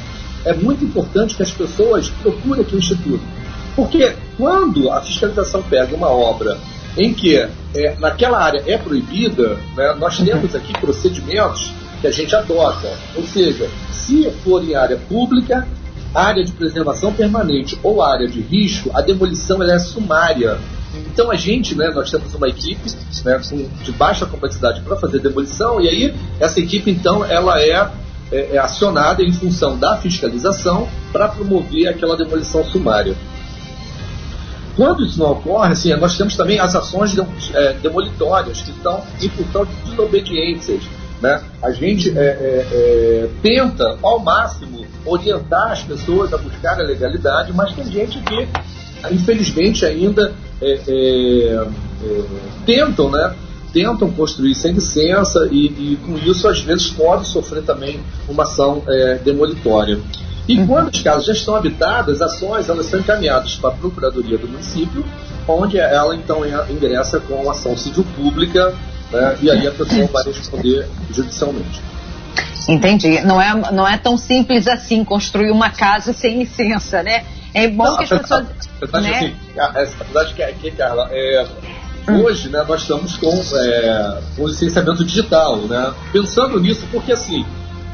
é 0.45 0.55
muito 0.55 0.85
importante 0.85 1.35
que 1.35 1.43
as 1.43 1.51
pessoas 1.51 2.09
procurem 2.23 2.63
aqui 2.63 2.75
o 2.75 2.79
Instituto. 2.79 3.23
Porque 3.77 4.15
quando 4.37 4.91
a 4.91 5.01
fiscalização 5.01 5.63
pega 5.63 5.95
uma 5.95 6.09
obra 6.09 6.59
em 6.97 7.15
que 7.15 7.37
é, 7.37 7.97
naquela 7.99 8.39
área 8.39 8.63
é 8.67 8.77
proibida, 8.77 9.59
né, 9.77 9.95
nós 9.99 10.19
temos 10.19 10.55
aqui 10.55 10.73
procedimentos 10.81 11.73
que 12.01 12.07
a 12.07 12.11
gente 12.11 12.35
adota. 12.35 12.91
Ou 13.17 13.25
seja, 13.25 13.69
se 13.93 14.31
for 14.43 14.65
em 14.65 14.75
área 14.75 14.97
pública, 14.97 15.67
área 16.15 16.45
de 16.45 16.53
preservação 16.53 17.13
permanente 17.13 17.79
ou 17.83 18.03
área 18.03 18.27
de 18.27 18.41
risco, 18.41 18.91
a 18.95 19.01
demolição 19.01 19.63
é 19.63 19.79
sumária. 19.79 20.59
Então 21.13 21.31
a 21.31 21.37
gente, 21.37 21.75
né, 21.75 21.91
nós 21.95 22.11
temos 22.11 22.35
uma 22.35 22.49
equipe 22.49 22.91
né, 23.25 23.41
de 23.85 23.93
baixa 23.93 24.27
complexidade 24.27 24.81
para 24.81 24.97
fazer 24.97 25.21
demolição 25.21 25.81
e 25.81 25.89
aí 25.89 26.15
essa 26.41 26.59
equipe 26.59 26.91
então 26.91 27.25
ela 27.25 27.61
é, 27.61 27.89
é, 28.33 28.57
é 28.57 28.59
acionada 28.59 29.23
em 29.23 29.33
função 29.33 29.79
da 29.79 29.97
fiscalização 29.99 30.89
para 31.13 31.29
promover 31.29 31.89
aquela 31.89 32.17
demolição 32.17 32.65
sumária. 32.65 33.17
Quando 34.77 35.05
isso 35.05 35.19
não 35.19 35.33
ocorre, 35.33 35.73
assim, 35.73 35.95
nós 35.97 36.17
temos 36.17 36.37
também 36.37 36.59
as 36.59 36.75
ações 36.75 37.13
de, 37.13 37.21
é, 37.55 37.75
demolitórias 37.75 38.63
que 38.63 38.71
estão 38.71 39.03
em 39.21 39.29
função 39.29 39.65
de 39.65 39.75
desobediências. 39.91 40.83
Né? 41.21 41.43
A 41.63 41.71
gente 41.71 42.17
é, 42.19 42.23
é, 42.23 42.67
é, 42.73 43.29
tenta, 43.43 43.99
ao 44.03 44.19
máximo, 44.21 44.87
orientar 45.05 45.73
as 45.73 45.83
pessoas 45.83 46.33
a 46.33 46.39
buscar 46.39 46.81
a 46.81 46.83
legalidade, 46.83 47.53
mas 47.53 47.75
tem 47.75 47.85
gente 47.85 48.19
que, 48.21 48.49
infelizmente, 49.11 49.85
ainda 49.85 50.33
é, 50.63 50.81
é, 50.89 51.67
tentam, 52.65 53.11
né? 53.11 53.35
tentam 53.73 54.11
construir 54.11 54.55
sem 54.55 54.73
licença 54.73 55.47
e, 55.53 55.67
e, 55.67 55.99
com 56.05 56.17
isso, 56.17 56.49
às 56.49 56.61
vezes, 56.63 56.89
pode 56.89 57.27
sofrer 57.29 57.63
também 57.63 58.01
uma 58.29 58.45
ação 58.45 58.83
demolitória. 59.23 60.01
E 60.49 60.59
uhum. 60.59 60.67
quando 60.67 60.89
as 60.89 61.01
casas 61.01 61.27
já 61.27 61.33
estão 61.33 61.55
habitadas, 61.55 62.21
ações 62.21 62.69
elas 62.69 62.87
são 62.87 62.99
encaminhadas 62.99 63.55
para 63.57 63.71
a 63.71 63.73
Procuradoria 63.73 64.37
do 64.37 64.49
município, 64.49 65.05
onde 65.47 65.79
ela 65.79 66.17
então 66.17 66.41
ingressa 66.69 67.21
com 67.21 67.49
ação 67.49 67.77
civil 67.77 68.05
pública 68.17 68.75
né, 69.11 69.39
e 69.41 69.51
aí 69.51 69.67
a 69.67 69.73
pessoa 69.73 70.07
vai 70.07 70.25
responder 70.25 70.89
judicialmente. 71.11 71.83
Entendi. 72.69 73.21
Não 73.23 73.41
é, 73.41 73.73
não 73.73 73.87
é 73.87 73.97
tão 73.97 74.17
simples 74.17 74.69
assim 74.69 75.05
construir 75.05 75.51
uma 75.51 75.71
casa 75.71 76.13
sem 76.13 76.39
licença, 76.39 77.03
né? 77.03 77.25
É 77.53 77.69
bom 77.69 77.85
não, 77.85 77.97
que 77.97 78.05
as 78.05 78.11
pessoas. 78.11 78.47
Né? 78.47 79.11
assim, 79.11 79.35
a, 79.59 79.69
verdade 80.05 80.35
que, 80.35 80.53
que 80.53 80.71
Carla, 80.71 81.09
é, 81.11 81.47
hum. 82.09 82.23
hoje 82.23 82.49
né, 82.49 82.65
nós 82.67 82.83
estamos 82.83 83.17
com, 83.17 83.33
é, 83.57 84.19
com 84.37 84.47
licenciamento 84.47 85.05
digital, 85.05 85.57
né? 85.57 85.93
Pensando 86.13 86.61
nisso, 86.61 86.87
porque 86.93 87.13
assim, 87.13 87.45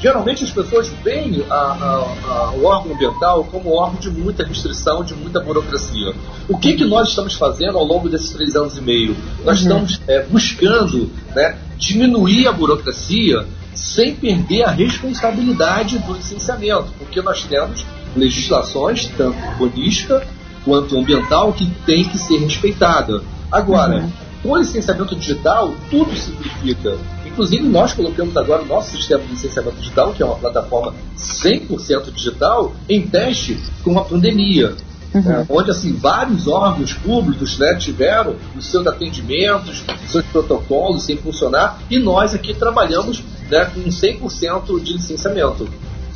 geralmente 0.01 0.45
as 0.45 0.51
pessoas 0.51 0.89
veem 1.03 1.45
a, 1.49 1.55
a, 1.55 2.17
a, 2.29 2.51
o 2.53 2.65
órgão 2.65 2.95
ambiental 2.95 3.45
como 3.45 3.71
um 3.71 3.77
órgão 3.77 3.99
de 3.99 4.11
muita 4.11 4.45
restrição, 4.45 5.03
de 5.03 5.15
muita 5.15 5.41
burocracia. 5.41 6.15
O 6.49 6.59
que, 6.59 6.75
que 6.75 6.85
nós 6.85 7.09
estamos 7.09 7.35
fazendo 7.35 7.79
ao 7.79 7.85
longo 7.85 8.09
desses 8.09 8.31
três 8.31 8.55
anos 8.55 8.77
e 8.77 8.81
meio? 8.81 9.17
Nós 9.45 9.61
uhum. 9.61 9.69
estamos 9.69 10.01
é, 10.07 10.23
buscando 10.25 11.11
né, 11.35 11.59
diminuir 11.77 12.47
a 12.47 12.53
burocracia 12.53 13.47
sem 13.75 14.15
perder 14.15 14.65
a 14.65 14.71
responsabilidade 14.71 15.99
do 15.99 16.15
licenciamento, 16.15 16.89
porque 16.99 17.21
nós 17.21 17.45
temos 17.45 17.85
legislações, 18.15 19.07
tanto 19.17 19.39
urbanística 19.39 20.27
quanto 20.65 20.99
ambiental, 20.99 21.53
que 21.53 21.67
tem 21.87 22.05
que 22.05 22.19
ser 22.19 22.39
respeitada. 22.39 23.23
Agora, 23.53 23.99
uhum. 23.99 24.13
com 24.43 24.49
o 24.51 24.57
licenciamento 24.59 25.15
digital, 25.15 25.75
tudo 25.91 26.15
simplifica. 26.17 26.97
Inclusive, 27.37 27.65
nós 27.65 27.93
colocamos 27.93 28.35
agora 28.35 28.63
o 28.63 28.67
nosso 28.67 28.97
sistema 28.97 29.23
de 29.23 29.33
licenciamento 29.33 29.77
digital, 29.77 30.15
que 30.15 30.23
é 30.23 30.27
uma 30.27 30.37
plataforma 30.37 30.95
100% 31.19 32.11
digital, 32.11 32.73
em 32.89 33.07
teste 33.07 33.63
com 33.85 33.99
a 33.99 34.05
pandemia. 34.05 34.75
Uhum. 35.15 35.21
Né, 35.21 35.47
onde 35.49 35.71
assim 35.71 35.93
vários 35.93 36.49
órgãos 36.49 36.95
públicos 36.95 37.59
né, 37.59 37.75
tiveram 37.75 38.37
os 38.57 38.67
seus 38.67 38.87
atendimentos, 38.87 39.85
os 40.05 40.11
seus 40.11 40.25
protocolos 40.27 41.05
sem 41.05 41.19
funcionar, 41.19 41.79
e 41.91 41.99
nós 41.99 42.35
aqui 42.35 42.55
trabalhamos 42.55 43.23
né, 43.51 43.67
com 43.67 43.83
100% 43.83 44.83
de 44.83 44.95
licenciamento. 44.95 45.69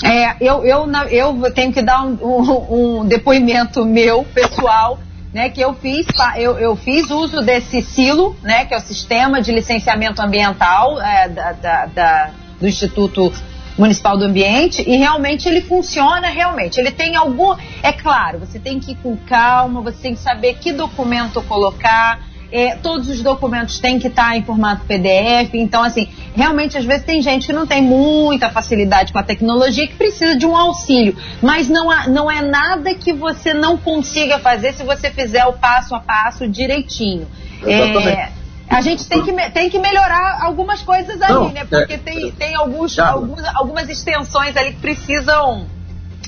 É, 0.03 0.37
eu, 0.41 0.65
eu, 0.65 0.89
eu 1.11 1.53
tenho 1.53 1.71
que 1.71 1.83
dar 1.83 2.03
um, 2.03 2.17
um, 2.23 3.00
um 3.00 3.07
depoimento 3.07 3.85
meu, 3.85 4.25
pessoal, 4.35 4.99
né, 5.33 5.49
que 5.49 5.61
eu 5.61 5.75
fiz, 5.75 6.07
eu, 6.37 6.59
eu 6.59 6.75
fiz 6.77 7.11
uso 7.11 7.41
desse 7.41 7.83
silo, 7.83 8.37
né, 8.43 8.65
que 8.65 8.75
é 8.75 8.77
o 8.77 8.81
sistema 8.81 9.41
de 9.41 9.53
licenciamento 9.53 10.21
ambiental 10.21 11.01
é, 11.01 11.29
da, 11.29 11.53
da, 11.53 11.87
da, 11.87 12.31
do 12.61 12.67
Instituto 12.67 13.33
Municipal 13.79 14.17
do 14.17 14.25
Ambiente 14.25 14.83
e 14.87 14.97
realmente 14.97 15.49
ele 15.49 15.63
funciona 15.63 16.29
realmente. 16.29 16.79
Ele 16.79 16.91
tem 16.91 17.17
algum, 17.17 17.57
é 17.83 17.93
claro, 17.93 18.41
você 18.41 18.59
tem 18.59 18.81
que 18.81 18.93
ir 18.93 18.97
com 18.97 19.17
calma, 19.17 19.81
você 19.81 20.03
tem 20.03 20.15
que 20.15 20.21
saber 20.21 20.55
que 20.55 20.73
documento 20.73 21.41
colocar, 21.43 22.21
é, 22.52 22.75
todos 22.76 23.09
os 23.09 23.23
documentos 23.23 23.78
têm 23.78 23.99
que 23.99 24.09
estar 24.09 24.37
em 24.37 24.42
formato 24.42 24.85
PDF. 24.85 25.54
Então, 25.54 25.83
assim, 25.83 26.09
realmente, 26.35 26.76
às 26.76 26.85
vezes 26.85 27.04
tem 27.04 27.23
gente 27.23 27.47
que 27.47 27.52
não 27.52 27.66
tem 27.66 27.83
muita 27.83 28.50
facilidade 28.50 29.12
com 29.12 29.19
a 29.19 29.23
tecnologia 29.23 29.87
que 29.87 29.95
precisa 29.95 30.37
de 30.37 30.47
um 30.47 30.57
auxílio. 30.57 31.16
Mas 31.40 31.69
não, 31.69 31.90
há, 31.90 32.09
não 32.09 32.30
é 32.30 32.42
nada 32.42 32.95
que 32.95 33.12
você 33.12 33.54
não 33.54 33.76
consiga 33.76 34.38
fazer 34.38 34.73
se 34.75 34.83
você 34.83 35.11
fizer 35.11 35.45
o 35.47 35.52
passo 35.54 35.95
a 35.95 36.00
passo 36.00 36.49
direitinho. 36.49 37.26
É, 37.64 38.30
a 38.69 38.80
gente 38.80 39.07
tem 39.07 39.23
que, 39.23 39.33
tem 39.50 39.69
que 39.69 39.78
melhorar 39.78 40.38
algumas 40.42 40.80
coisas 40.80 41.21
ali, 41.21 41.33
não, 41.33 41.50
né? 41.50 41.64
Porque 41.64 41.95
é, 41.95 41.99
tem, 41.99 42.30
tem 42.30 42.54
alguns, 42.54 42.99
alguns, 42.99 43.45
algumas 43.54 43.88
extensões 43.88 44.57
ali 44.57 44.73
que 44.73 44.80
precisam 44.80 45.66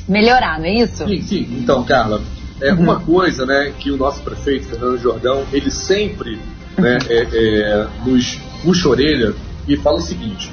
melhorar, 0.08 0.58
não 0.58 0.66
é 0.66 0.74
isso? 0.74 1.06
Sim, 1.06 1.22
sim. 1.22 1.58
Então, 1.60 1.84
Carla, 1.84 2.20
é 2.62 2.72
uhum. 2.72 2.80
uma 2.80 3.00
coisa, 3.00 3.44
né, 3.44 3.72
que 3.78 3.90
o 3.90 3.96
nosso 3.96 4.22
prefeito 4.22 4.66
Fernando 4.66 4.98
Jordão, 4.98 5.44
ele 5.52 5.70
sempre, 5.70 6.38
né, 6.78 6.98
uhum. 6.98 7.06
é, 7.10 7.28
é, 7.32 7.86
nos 8.06 8.38
puxa 8.62 8.88
a 8.88 8.90
orelha 8.92 9.34
e 9.66 9.76
fala 9.76 9.98
o 9.98 10.00
seguinte: 10.00 10.50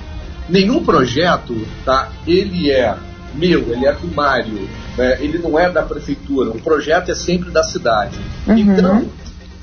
nenhum 0.50 0.84
projeto, 0.84 1.56
tá, 1.86 2.12
ele 2.25 2.72
é 2.72 2.96
meu, 3.36 3.72
ele 3.72 3.86
é 3.86 3.94
do 3.94 4.08
Mário, 4.08 4.68
né, 4.98 5.18
ele 5.22 5.38
não 5.38 5.58
é 5.58 5.70
da 5.70 5.84
prefeitura. 5.84 6.50
O 6.50 6.62
projeto 6.62 7.12
é 7.12 7.16
sempre 7.16 7.51
da 7.51 7.63
cidade. 7.63 8.18
Uhum. 8.48 8.58
Então, 8.58 9.06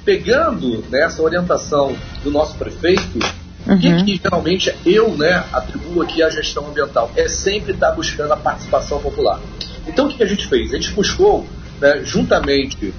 pegando 0.04 0.84
né, 0.88 1.02
essa 1.02 1.20
orientação 1.20 1.96
do 2.22 2.30
nosso 2.30 2.56
prefeito, 2.56 3.18
uhum. 3.66 3.78
que, 3.78 4.04
que, 4.04 4.20
geralmente 4.22 4.72
eu 4.86 5.10
né, 5.16 5.44
atribuo 5.52 6.02
aqui 6.02 6.22
à 6.22 6.30
gestão 6.30 6.68
ambiental? 6.68 7.10
É 7.16 7.26
sempre 7.26 7.72
estar 7.72 7.90
buscando 7.90 8.32
a 8.32 8.36
participação 8.36 9.00
popular. 9.00 9.40
Então 9.86 10.06
o 10.06 10.08
que 10.08 10.22
a 10.22 10.26
gente 10.26 10.46
fez? 10.46 10.72
A 10.72 10.76
gente 10.76 10.92
buscou 10.92 11.46
né, 11.80 12.02
juntamente 12.04 12.94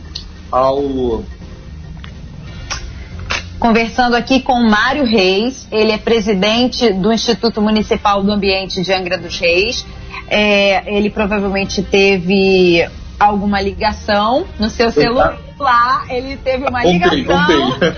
ao. 0.52 1.24
Conversando 3.60 4.16
aqui 4.16 4.42
com 4.42 4.70
Mário 4.70 5.04
Reis, 5.04 5.68
ele 5.72 5.92
é 5.92 5.98
presidente 5.98 6.94
do 6.94 7.12
Instituto 7.12 7.60
Municipal 7.60 8.24
do 8.24 8.32
Ambiente 8.32 8.84
de 8.84 8.94
Angra 8.94 9.18
dos 9.18 9.38
Reis. 9.40 9.86
É, 10.30 10.96
ele 10.96 11.10
provavelmente 11.10 11.82
teve 11.82 12.88
alguma 13.20 13.60
ligação 13.60 14.46
no 14.60 14.70
seu 14.70 14.92
celular. 14.92 15.40
Ele 16.10 16.38
teve 16.38 16.68
uma 16.68 16.84
ligação. 16.84 17.26
Voltei, 17.26 17.94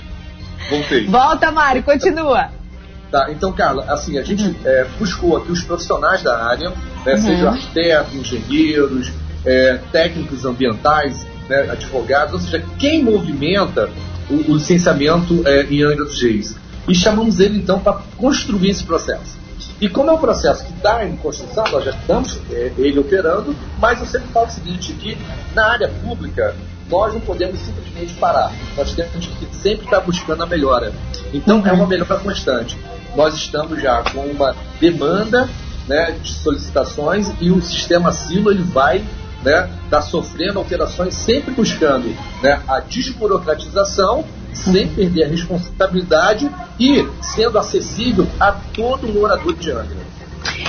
voltei. 0.69 1.07
Volta, 1.07 1.51
Mário, 1.51 1.83
continua. 1.83 2.51
Tá, 3.11 3.27
então, 3.31 3.51
Carla, 3.51 3.85
assim, 3.91 4.19
a 4.19 4.23
gente 4.23 4.43
uhum. 4.43 4.55
é, 4.63 4.85
buscou 4.99 5.35
aqui 5.35 5.51
os 5.51 5.63
profissionais 5.63 6.21
da 6.21 6.45
área, 6.45 6.69
né, 7.03 7.13
uhum. 7.13 7.17
sejam 7.17 7.49
arquitetos, 7.49 8.13
engenheiros, 8.13 9.11
é, 9.45 9.79
técnicos 9.91 10.45
ambientais, 10.45 11.25
né, 11.47 11.69
advogados, 11.71 12.33
ou 12.33 12.39
seja, 12.39 12.63
quem 12.77 13.03
movimenta 13.03 13.89
o, 14.29 14.51
o 14.51 14.55
licenciamento 14.55 15.41
é, 15.47 15.63
em 15.63 15.83
Angra 15.83 16.05
dos 16.05 16.21
Reis. 16.21 16.55
E 16.87 16.95
chamamos 16.95 17.39
ele 17.39 17.57
então 17.57 17.79
para 17.79 18.01
construir 18.17 18.69
esse 18.69 18.83
processo. 18.83 19.37
E 19.81 19.87
como 19.87 20.09
é 20.09 20.13
um 20.13 20.17
processo 20.17 20.65
que 20.65 20.73
está 20.73 21.05
em 21.05 21.15
construção, 21.15 21.63
nós 21.71 21.85
já 21.85 21.91
estamos 21.91 22.37
é, 22.51 22.71
ele 22.77 22.99
operando, 22.99 23.55
mas 23.79 23.99
eu 23.99 24.05
sempre 24.05 24.27
falo 24.29 24.47
o 24.47 24.51
seguinte, 24.51 24.91
que 24.93 25.17
na 25.55 25.67
área 25.71 25.87
pública 25.87 26.55
nós 26.89 27.13
não 27.13 27.21
podemos 27.21 27.59
simplesmente 27.61 28.13
parar. 28.15 28.51
Nós 28.75 28.91
temos 28.93 29.27
que 29.27 29.55
sempre 29.55 29.85
estar 29.85 30.01
buscando 30.01 30.43
a 30.43 30.45
melhora. 30.45 30.91
Então 31.33 31.65
é 31.65 31.71
uma 31.71 31.87
melhora 31.87 32.17
constante. 32.17 32.77
Nós 33.15 33.35
estamos 33.35 33.81
já 33.81 34.03
com 34.11 34.21
uma 34.21 34.55
demanda 34.79 35.47
né, 35.87 36.15
de 36.21 36.33
solicitações 36.33 37.31
e 37.39 37.51
o 37.51 37.61
sistema 37.61 38.11
Silo 38.11 38.51
ele 38.51 38.63
vai 38.63 39.03
né, 39.43 39.69
está 39.83 40.01
sofrendo 40.01 40.59
alterações, 40.59 41.13
sempre 41.13 41.51
buscando 41.51 42.15
né, 42.41 42.61
a 42.67 42.79
desburocratização, 42.79 44.25
sem 44.53 44.87
perder 44.87 45.25
a 45.25 45.27
responsabilidade 45.27 46.49
e 46.79 47.07
sendo 47.21 47.57
acessível 47.57 48.27
a 48.39 48.51
todo 48.51 49.07
morador 49.07 49.55
de 49.55 49.71
Angra. 49.71 50.09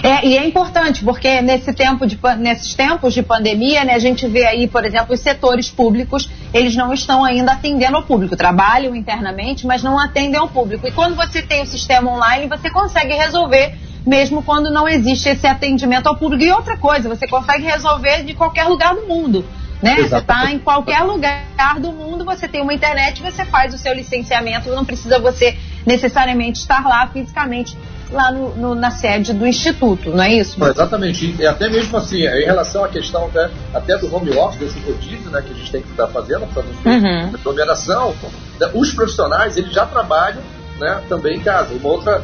É, 0.03 0.27
e 0.27 0.37
é 0.37 0.47
importante, 0.47 1.05
porque 1.05 1.41
nesse 1.43 1.73
tempo 1.73 2.07
de, 2.07 2.19
nesses 2.39 2.75
tempos 2.75 3.13
de 3.13 3.23
pandemia, 3.23 3.85
né, 3.85 3.95
a 3.95 3.99
gente 3.99 4.27
vê 4.27 4.47
aí, 4.47 4.67
por 4.67 4.85
exemplo, 4.85 5.15
os 5.15 5.21
setores 5.21 5.69
públicos, 5.69 6.29
eles 6.55 6.75
não 6.75 6.93
estão 6.93 7.25
ainda 7.25 7.53
atendendo 7.53 7.97
ao 7.97 8.03
público, 8.03 8.35
trabalham 8.37 8.97
internamente, 8.97 9.67
mas 9.67 9.83
não 9.83 9.99
atendem 9.99 10.41
ao 10.41 10.49
público. 10.49 10.87
E 10.87 10.93
quando 10.93 11.15
você 11.15 11.43
tem 11.43 11.63
o 11.63 11.67
sistema 11.67 12.11
online, 12.11 12.49
você 12.49 12.71
consegue 12.71 13.13
resolver 13.13 13.75
mesmo 14.11 14.43
quando 14.43 14.73
não 14.73 14.89
existe 14.89 15.29
esse 15.29 15.47
atendimento 15.47 16.09
ao 16.09 16.17
público. 16.17 16.43
E 16.43 16.51
outra 16.51 16.77
coisa, 16.77 17.09
você 17.09 17.29
consegue 17.29 17.65
resolver 17.65 18.25
de 18.25 18.35
qualquer 18.35 18.65
lugar 18.65 18.93
do 18.93 19.07
mundo. 19.07 19.45
Né? 19.81 20.03
Você 20.03 20.17
está 20.17 20.51
em 20.53 20.59
qualquer 20.59 21.03
lugar 21.05 21.79
do 21.81 21.93
mundo, 21.93 22.25
você 22.25 22.47
tem 22.49 22.61
uma 22.61 22.75
internet, 22.75 23.23
você 23.23 23.45
faz 23.47 23.73
o 23.73 23.79
seu 23.79 23.95
licenciamento, 23.95 24.69
não 24.71 24.85
precisa 24.85 25.19
você 25.19 25.57
necessariamente 25.87 26.61
estar 26.61 26.85
lá 26.87 27.07
fisicamente 27.07 27.79
lá 28.11 28.33
no, 28.33 28.55
no, 28.57 28.75
na 28.75 28.91
sede 28.91 29.33
do 29.33 29.47
instituto, 29.47 30.11
não 30.11 30.25
é 30.25 30.35
isso? 30.35 30.59
exatamente, 30.63 31.35
e 31.39 31.47
até 31.47 31.71
mesmo 31.71 31.97
assim, 31.97 32.27
em 32.27 32.45
relação 32.45 32.85
à 32.85 32.89
questão 32.89 33.27
até, 33.27 33.49
até 33.73 33.97
do 33.97 34.13
home 34.13 34.37
office, 34.37 34.59
desse 34.59 34.81
rodízio 34.81 35.31
né, 35.31 35.41
que 35.41 35.53
a 35.53 35.57
gente 35.57 35.71
tem 35.71 35.81
que 35.81 35.91
estar 35.91 36.09
fazendo 36.09 36.45
para 36.53 36.65
não 36.65 36.75
ter 36.83 36.89
uhum. 36.89 37.31
aglomeração, 37.33 38.15
né, 38.59 38.69
os 38.75 38.93
profissionais 38.93 39.57
eles 39.57 39.73
já 39.73 39.87
trabalham 39.87 40.43
né, 40.81 41.03
também 41.09 41.37
em 41.37 41.41
casa. 41.41 41.75
Uma 41.75 41.89
outra, 41.91 42.23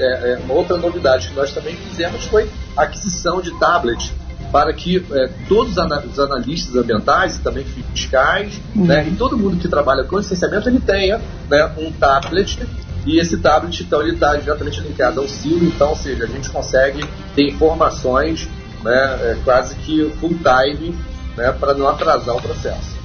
é, 0.00 0.04
é, 0.04 0.40
uma 0.42 0.54
outra 0.54 0.76
novidade 0.78 1.28
que 1.28 1.34
nós 1.34 1.52
também 1.52 1.76
fizemos 1.76 2.24
foi 2.24 2.50
a 2.76 2.82
aquisição 2.82 3.40
de 3.40 3.56
tablet 3.60 4.12
para 4.50 4.72
que 4.72 5.04
é, 5.12 5.30
todos 5.46 5.76
os 5.76 6.18
analistas 6.18 6.74
ambientais 6.74 7.36
e 7.36 7.40
também 7.40 7.64
fiscais 7.64 8.58
uhum. 8.74 8.86
né, 8.86 9.06
e 9.06 9.14
todo 9.14 9.36
mundo 9.36 9.58
que 9.58 9.68
trabalha 9.68 10.04
com 10.04 10.16
licenciamento 10.16 10.70
ele 10.70 10.80
tenha 10.80 11.20
né, 11.50 11.70
um 11.76 11.92
tablet 11.92 12.58
e 13.04 13.18
esse 13.18 13.36
tablet 13.36 13.82
então 13.82 14.00
ele 14.00 14.14
está 14.14 14.34
diretamente 14.36 14.80
linkado 14.80 15.20
ao 15.20 15.28
Silo, 15.28 15.66
então 15.66 15.90
ou 15.90 15.96
seja, 15.96 16.24
a 16.24 16.26
gente 16.26 16.48
consegue 16.48 17.04
ter 17.34 17.50
informações 17.50 18.48
né, 18.82 19.18
é, 19.20 19.36
quase 19.44 19.74
que 19.76 20.10
full 20.18 20.30
time 20.30 20.96
né, 21.36 21.52
para 21.52 21.74
não 21.74 21.86
atrasar 21.86 22.34
o 22.34 22.40
processo. 22.40 22.97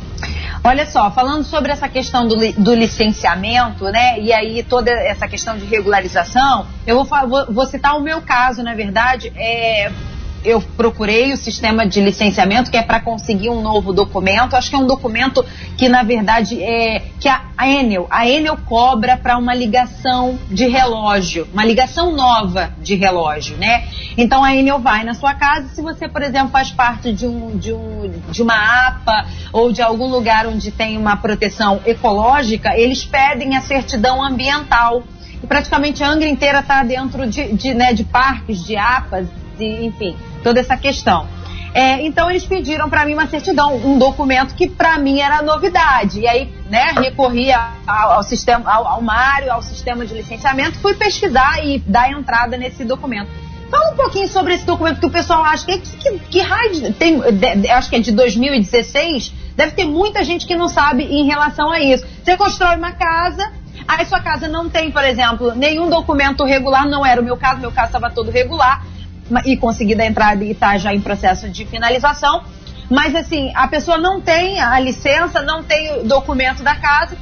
Olha 0.65 0.85
só, 0.85 1.11
falando 1.11 1.43
sobre 1.43 1.73
essa 1.73 1.89
questão 1.89 2.25
do, 2.25 2.37
do, 2.53 2.73
licenciamento, 2.73 3.83
né? 3.85 4.17
E 4.17 4.31
aí 4.31 4.63
toda 4.63 4.89
essa 4.91 5.27
questão 5.27 5.57
de 5.57 5.65
regularização, 5.65 6.65
eu 6.87 7.03
vou, 7.03 7.27
vou, 7.27 7.53
vou 7.53 7.65
citar 7.65 7.97
o 7.97 8.01
meu 8.01 8.21
caso, 8.21 8.63
na 8.63 8.73
verdade. 8.73 9.33
É, 9.35 9.91
eu 10.43 10.61
procurei 10.61 11.33
o 11.33 11.37
sistema 11.37 11.87
de 11.87 12.01
licenciamento, 12.01 12.69
que 12.69 12.77
é 12.77 12.81
para 12.81 12.99
conseguir 12.99 13.49
um 13.49 13.61
novo 13.61 13.93
documento. 13.93 14.55
Acho 14.55 14.69
que 14.69 14.75
é 14.75 14.79
um 14.79 14.87
documento 14.87 15.43
que, 15.77 15.87
na 15.87 16.03
verdade, 16.03 16.61
é 16.61 17.01
que 17.19 17.29
a 17.29 17.67
Enel, 17.67 18.07
a 18.09 18.27
Enel 18.27 18.57
cobra 18.65 19.15
para 19.15 19.37
uma 19.37 19.53
ligação 19.53 20.37
de 20.49 20.67
relógio, 20.67 21.47
uma 21.53 21.63
ligação 21.63 22.11
nova 22.11 22.73
de 22.81 22.95
relógio, 22.95 23.57
né? 23.57 23.85
Então 24.17 24.43
a 24.43 24.55
Enel 24.55 24.79
vai 24.79 25.03
na 25.03 25.13
sua 25.13 25.33
casa, 25.33 25.69
se 25.69 25.81
você, 25.81 26.07
por 26.07 26.21
exemplo, 26.21 26.49
faz 26.49 26.71
parte 26.71 27.13
de, 27.13 27.25
um, 27.25 27.57
de, 27.57 27.71
um, 27.73 28.11
de 28.29 28.41
uma 28.41 28.87
APA 28.87 29.25
ou 29.51 29.71
de 29.71 29.81
algum 29.81 30.07
lugar 30.07 30.45
onde 30.45 30.71
tem 30.71 30.97
uma 30.97 31.15
proteção 31.15 31.79
ecológica, 31.85 32.77
eles 32.77 33.05
pedem 33.05 33.55
a 33.55 33.61
certidão 33.61 34.23
ambiental. 34.23 35.03
E 35.41 35.47
praticamente 35.47 36.03
a 36.03 36.09
Angra 36.09 36.27
inteira 36.27 36.59
está 36.59 36.83
dentro 36.83 37.27
de, 37.27 37.53
de, 37.53 37.73
né, 37.73 37.93
de 37.93 38.03
parques, 38.03 38.63
de 38.63 38.77
APAs, 38.77 39.27
e, 39.59 39.85
enfim, 39.85 40.15
toda 40.43 40.59
essa 40.59 40.77
questão. 40.77 41.27
É, 41.73 42.05
então 42.05 42.29
eles 42.29 42.45
pediram 42.45 42.87
para 42.87 43.03
mim 43.03 43.13
uma 43.13 43.27
certidão, 43.27 43.75
um 43.77 43.97
documento 43.97 44.53
que 44.53 44.69
para 44.69 44.99
mim 44.99 45.19
era 45.19 45.41
novidade. 45.41 46.19
E 46.19 46.27
aí, 46.27 46.53
né, 46.69 46.93
recorri 46.95 47.51
ao, 47.51 48.11
ao 48.11 48.23
sistema, 48.23 48.71
ao, 48.71 48.87
ao 48.87 49.01
Mário, 49.01 49.51
ao 49.51 49.61
sistema 49.63 50.05
de 50.05 50.13
licenciamento, 50.13 50.77
fui 50.79 50.93
pesquisar 50.93 51.65
e 51.65 51.79
dar 51.79 52.11
entrada 52.11 52.57
nesse 52.57 52.85
documento. 52.85 53.29
Fala 53.71 53.91
um 53.91 53.95
pouquinho 53.95 54.27
sobre 54.27 54.53
esse 54.53 54.65
documento 54.65 54.99
que 54.99 55.07
o 55.07 55.09
pessoal 55.09 55.43
acha 55.43 55.65
que, 55.65 55.79
que, 55.79 56.19
que 56.19 56.41
raio 56.41 56.93
tem, 56.93 57.19
de, 57.19 57.69
acho 57.71 57.89
que 57.89 57.95
é 57.95 57.99
de 57.99 58.11
2016. 58.11 59.33
Deve 59.55 59.71
ter 59.71 59.85
muita 59.85 60.23
gente 60.23 60.45
que 60.45 60.55
não 60.55 60.69
sabe 60.69 61.03
em 61.05 61.25
relação 61.25 61.71
a 61.71 61.79
isso. 61.79 62.05
Você 62.23 62.37
constrói 62.37 62.75
uma 62.75 62.91
casa, 62.91 63.51
aí 63.87 64.05
sua 64.05 64.19
casa 64.19 64.47
não 64.47 64.69
tem, 64.69 64.91
por 64.91 65.03
exemplo, 65.03 65.55
nenhum 65.55 65.89
documento 65.89 66.43
regular, 66.43 66.87
não 66.87 67.03
era 67.03 67.19
o 67.19 67.23
meu 67.23 67.35
caso, 67.35 67.59
meu 67.59 67.71
caso 67.71 67.87
estava 67.87 68.11
todo 68.11 68.29
regular 68.29 68.92
e 69.45 69.57
conseguir 69.57 69.95
dar 69.95 70.05
entrada 70.05 70.43
e 70.43 70.51
está 70.51 70.77
já 70.77 70.93
em 70.93 71.01
processo 71.01 71.49
de 71.49 71.65
finalização. 71.65 72.43
Mas 72.89 73.15
assim, 73.15 73.51
a 73.55 73.67
pessoa 73.67 73.97
não 73.97 74.21
tem 74.21 74.59
a 74.59 74.79
licença, 74.79 75.41
não 75.41 75.63
tem 75.63 76.01
o 76.01 76.03
documento 76.03 76.63
da 76.63 76.75
casa, 76.75 77.17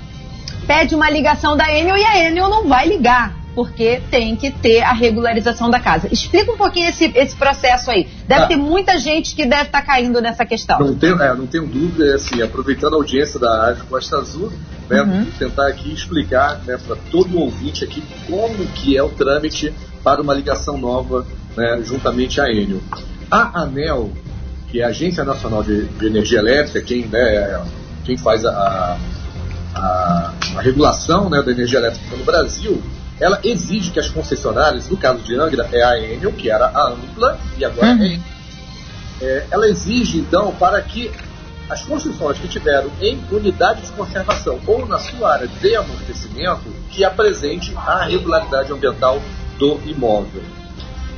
pede 0.65 0.95
uma 0.95 1.09
ligação 1.09 1.55
da 1.55 1.71
Enel 1.71 1.97
e 1.97 2.03
a 2.03 2.27
Enel 2.27 2.49
não 2.49 2.67
vai 2.67 2.87
ligar, 2.87 3.35
porque 3.53 4.01
tem 4.09 4.35
que 4.35 4.51
ter 4.51 4.81
a 4.81 4.93
regularização 4.93 5.69
da 5.69 5.79
casa. 5.79 6.07
Explica 6.11 6.51
um 6.51 6.57
pouquinho 6.57 6.89
esse, 6.89 7.11
esse 7.15 7.35
processo 7.35 7.91
aí. 7.91 8.07
Deve 8.27 8.43
ah, 8.43 8.47
ter 8.47 8.57
muita 8.57 8.97
gente 8.97 9.35
que 9.35 9.45
deve 9.45 9.63
estar 9.63 9.81
tá 9.81 9.85
caindo 9.85 10.19
nessa 10.21 10.45
questão. 10.45 10.79
Não 10.79 10.95
tenho, 10.95 11.21
é, 11.21 11.35
não 11.35 11.45
tenho 11.45 11.67
dúvida, 11.67 12.05
é 12.05 12.15
assim, 12.15 12.41
aproveitando 12.41 12.93
a 12.93 12.97
audiência 12.97 13.39
da 13.39 13.67
Rádio 13.67 13.85
Costa 13.85 14.17
Azul, 14.17 14.51
né, 14.89 15.01
uhum. 15.01 15.25
tentar 15.37 15.67
aqui 15.67 15.93
explicar 15.93 16.59
né, 16.65 16.77
para 16.85 16.95
todo 16.95 17.39
ouvinte 17.39 17.83
aqui 17.83 18.03
como 18.27 18.65
que 18.67 18.97
é 18.97 19.03
o 19.03 19.09
trâmite 19.09 19.73
para 20.03 20.21
uma 20.21 20.33
ligação 20.33 20.77
nova 20.77 21.25
né, 21.55 21.81
juntamente 21.83 22.39
à 22.39 22.49
Enel. 22.49 22.81
A 23.29 23.61
ANEL, 23.61 24.11
que 24.69 24.81
é 24.81 24.85
a 24.85 24.87
Agência 24.87 25.23
Nacional 25.23 25.63
de, 25.63 25.85
de 25.85 26.05
Energia 26.05 26.39
Elétrica, 26.39 26.81
quem, 26.81 27.05
né, 27.05 27.61
quem 28.03 28.17
faz 28.17 28.45
a, 28.45 28.97
a, 29.75 30.33
a 30.55 30.61
regulação 30.61 31.29
né, 31.29 31.41
da 31.41 31.51
energia 31.51 31.79
elétrica 31.79 32.15
no 32.15 32.23
Brasil, 32.23 32.81
ela 33.19 33.39
exige 33.43 33.91
que 33.91 33.99
as 33.99 34.09
concessionárias, 34.09 34.89
no 34.89 34.97
caso 34.97 35.19
de 35.19 35.35
Angra, 35.35 35.67
é 35.71 35.83
a 35.83 35.99
Enel, 35.99 36.31
que 36.33 36.49
era 36.49 36.65
a 36.67 36.89
Ampla, 36.89 37.39
e 37.57 37.63
agora 37.63 37.87
é 37.87 37.93
uhum. 37.93 38.03
é, 39.21 39.25
é 39.25 39.47
ela 39.51 39.67
exige, 39.67 40.17
então, 40.17 40.53
para 40.55 40.81
que 40.81 41.11
as 41.69 41.83
construções 41.83 42.37
que 42.37 42.49
tiveram 42.49 42.91
em 42.99 43.17
unidade 43.31 43.83
de 43.83 43.91
conservação 43.93 44.59
ou 44.67 44.85
na 44.85 44.99
sua 44.99 45.33
área 45.33 45.47
de 45.47 45.75
amortecimento, 45.75 46.63
que 46.89 47.05
apresente 47.05 47.73
a 47.77 48.03
regularidade 48.03 48.73
ambiental 48.73 49.21
do 49.57 49.79
imóvel. 49.85 50.43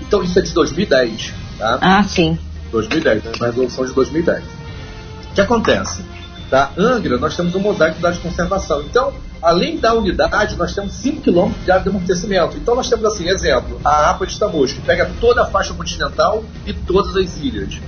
Então 0.08 0.24
isso 0.24 0.38
é 0.38 0.42
de 0.42 0.54
2010. 0.54 1.34
Tá? 1.58 1.80
Ah, 1.82 2.04
sim. 2.04 2.38
2010, 2.72 3.24
né? 3.24 3.32
uma 3.38 3.46
resolução 3.46 3.86
de 3.86 3.94
2010. 3.94 4.44
O 4.44 5.34
que 5.34 5.42
acontece? 5.42 6.04
Da 6.50 6.70
Angra, 6.78 7.18
nós 7.18 7.36
temos 7.36 7.56
um 7.56 7.60
mosaico 7.60 8.00
de 8.00 8.20
conservação. 8.20 8.82
Então, 8.82 9.14
além 9.42 9.78
da 9.78 9.94
unidade, 9.94 10.56
nós 10.56 10.74
temos 10.74 10.94
5 10.94 11.22
km 11.22 11.52
de 11.64 11.72
área 11.72 11.84
de 11.84 11.90
amortecimento. 11.90 12.58
Então, 12.58 12.76
nós 12.76 12.90
temos, 12.90 13.06
assim, 13.06 13.28
exemplo, 13.28 13.80
a 13.84 14.12
APA 14.12 14.28
de 14.28 14.38
Tamoios, 14.38 14.74
que 14.74 14.82
pega 14.82 15.10
toda 15.20 15.44
a 15.44 15.46
faixa 15.48 15.74
continental 15.74 16.44
e 16.66 16.74
todas 16.74 17.16
as 17.16 17.38
ilhas. 17.40 17.80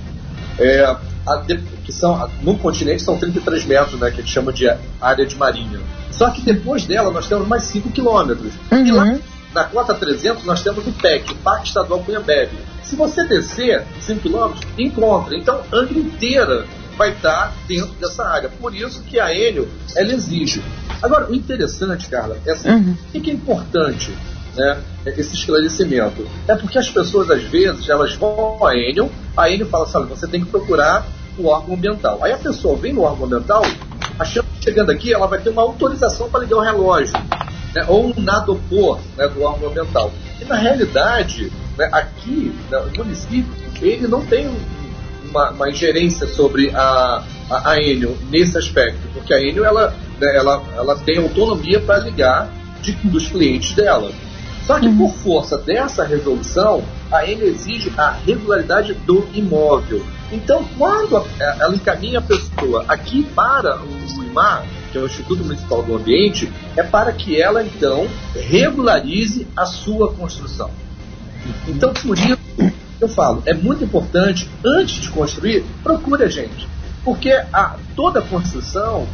É, 0.58 0.84
a, 0.84 1.42
que 1.84 1.92
são, 1.92 2.28
no 2.42 2.56
continente 2.58 3.02
são 3.02 3.16
33 3.16 3.66
metros, 3.66 4.00
né, 4.00 4.10
que 4.10 4.20
a 4.20 4.22
gente 4.22 4.32
chama 4.32 4.52
de 4.52 4.68
área 5.00 5.26
de 5.26 5.36
marinha. 5.36 5.78
Só 6.10 6.30
que 6.30 6.40
depois 6.40 6.86
dela, 6.86 7.12
nós 7.12 7.28
temos 7.28 7.46
mais 7.46 7.64
5 7.64 7.90
quilômetros. 7.90 8.52
Uhum. 8.72 8.86
E 8.86 8.90
lá 8.90 9.04
uhum 9.04 9.20
na 9.56 9.64
cota 9.64 9.94
300 9.94 10.44
nós 10.44 10.62
temos 10.62 10.86
o 10.86 10.92
PEC, 10.92 11.32
o 11.32 11.36
Parque 11.36 11.68
Estadual 11.68 12.04
Cunhambebe. 12.04 12.58
Se 12.82 12.94
você 12.94 13.26
descer 13.26 13.86
5 14.02 14.20
km, 14.20 14.52
encontra. 14.76 15.34
Então, 15.34 15.62
Angra 15.72 15.98
inteira 15.98 16.66
vai 16.94 17.12
estar 17.12 17.54
dentro 17.66 17.92
dessa 17.94 18.22
área. 18.22 18.50
Por 18.50 18.74
isso 18.74 19.00
que 19.02 19.18
a 19.18 19.34
Enel, 19.34 19.66
ela 19.96 20.12
exige. 20.12 20.62
Agora, 21.02 21.30
o 21.30 21.34
interessante, 21.34 22.06
Carla, 22.08 22.36
é 22.44 22.52
assim, 22.52 22.68
uhum. 22.68 22.96
o 23.14 23.20
que 23.20 23.30
é 23.30 23.32
importante 23.32 24.14
né, 24.54 24.78
esse 25.06 25.34
esclarecimento? 25.34 26.28
É 26.46 26.54
porque 26.54 26.78
as 26.78 26.90
pessoas, 26.90 27.30
às 27.30 27.42
vezes, 27.44 27.88
elas 27.88 28.14
vão 28.14 28.58
à 28.62 28.76
Enel, 28.76 29.10
a 29.34 29.50
Enel 29.50 29.68
fala 29.68 29.84
assim, 29.84 30.04
você 30.04 30.26
tem 30.26 30.44
que 30.44 30.50
procurar 30.50 31.06
o 31.38 31.46
órgão 31.46 31.76
ambiental. 31.76 32.18
Aí 32.22 32.32
a 32.32 32.38
pessoa 32.38 32.76
vem 32.76 32.92
no 32.92 33.02
órgão 33.02 33.24
ambiental, 33.24 33.62
achando 34.18 34.46
que 34.58 34.64
chegando 34.64 34.90
aqui 34.90 35.12
ela 35.12 35.26
vai 35.26 35.40
ter 35.40 35.50
uma 35.50 35.62
autorização 35.62 36.28
para 36.28 36.40
ligar 36.40 36.56
o 36.56 36.60
relógio 36.60 37.14
né, 37.76 37.84
ou 37.86 38.06
um 38.06 38.14
nadopor 38.20 38.98
né, 39.16 39.28
do 39.28 39.42
órgão 39.42 39.68
ambiental. 39.68 40.10
E 40.40 40.44
na 40.44 40.56
realidade, 40.56 41.52
né, 41.76 41.88
aqui, 41.92 42.52
né, 42.70 42.78
o 42.78 42.98
município, 42.98 43.52
ele 43.80 44.08
não 44.08 44.24
tem 44.24 44.50
uma, 45.28 45.50
uma 45.50 45.70
ingerência 45.70 46.26
sobre 46.26 46.70
a, 46.74 47.22
a, 47.50 47.72
a 47.72 47.76
nesse 48.30 48.56
aspecto, 48.56 49.00
porque 49.12 49.34
a 49.34 49.40
Enel 49.40 49.64
ela, 49.64 49.94
né, 50.18 50.34
ela, 50.34 50.62
ela 50.74 50.96
tem 50.96 51.18
autonomia 51.18 51.78
para 51.78 51.98
ligar 51.98 52.48
de, 52.80 52.92
dos 52.92 53.28
clientes 53.28 53.74
dela. 53.74 54.10
Só 54.66 54.80
que 54.80 54.88
por 54.96 55.12
força 55.12 55.58
dessa 55.58 56.02
resolução, 56.02 56.82
a 57.12 57.24
Enel 57.24 57.48
exige 57.48 57.92
a 57.96 58.10
regularidade 58.10 58.94
do 58.94 59.28
imóvel. 59.32 60.02
Então, 60.32 60.64
quando 60.76 61.24
ela 61.38 61.74
encaminha 61.74 62.18
a 62.18 62.22
pessoa 62.22 62.84
aqui 62.88 63.22
para 63.34 63.78
o 63.80 64.24
IMAR, 64.24 64.66
que 64.90 64.98
é 64.98 65.00
o 65.00 65.06
Instituto 65.06 65.44
Municipal 65.44 65.82
do 65.82 65.94
Ambiente, 65.94 66.52
é 66.76 66.82
para 66.82 67.12
que 67.12 67.40
ela 67.40 67.62
então 67.62 68.08
regularize 68.34 69.46
a 69.56 69.64
sua 69.64 70.12
construção. 70.12 70.70
Então, 71.68 71.92
por 71.92 72.18
isso, 72.18 72.38
eu 73.00 73.08
falo, 73.08 73.42
é 73.46 73.54
muito 73.54 73.84
importante, 73.84 74.50
antes 74.64 75.00
de 75.00 75.10
construir, 75.10 75.64
procure 75.82 76.24
a 76.24 76.28
gente. 76.28 76.68
Porque 77.04 77.30
a, 77.52 77.76
toda 77.94 78.20
construção 78.20 79.06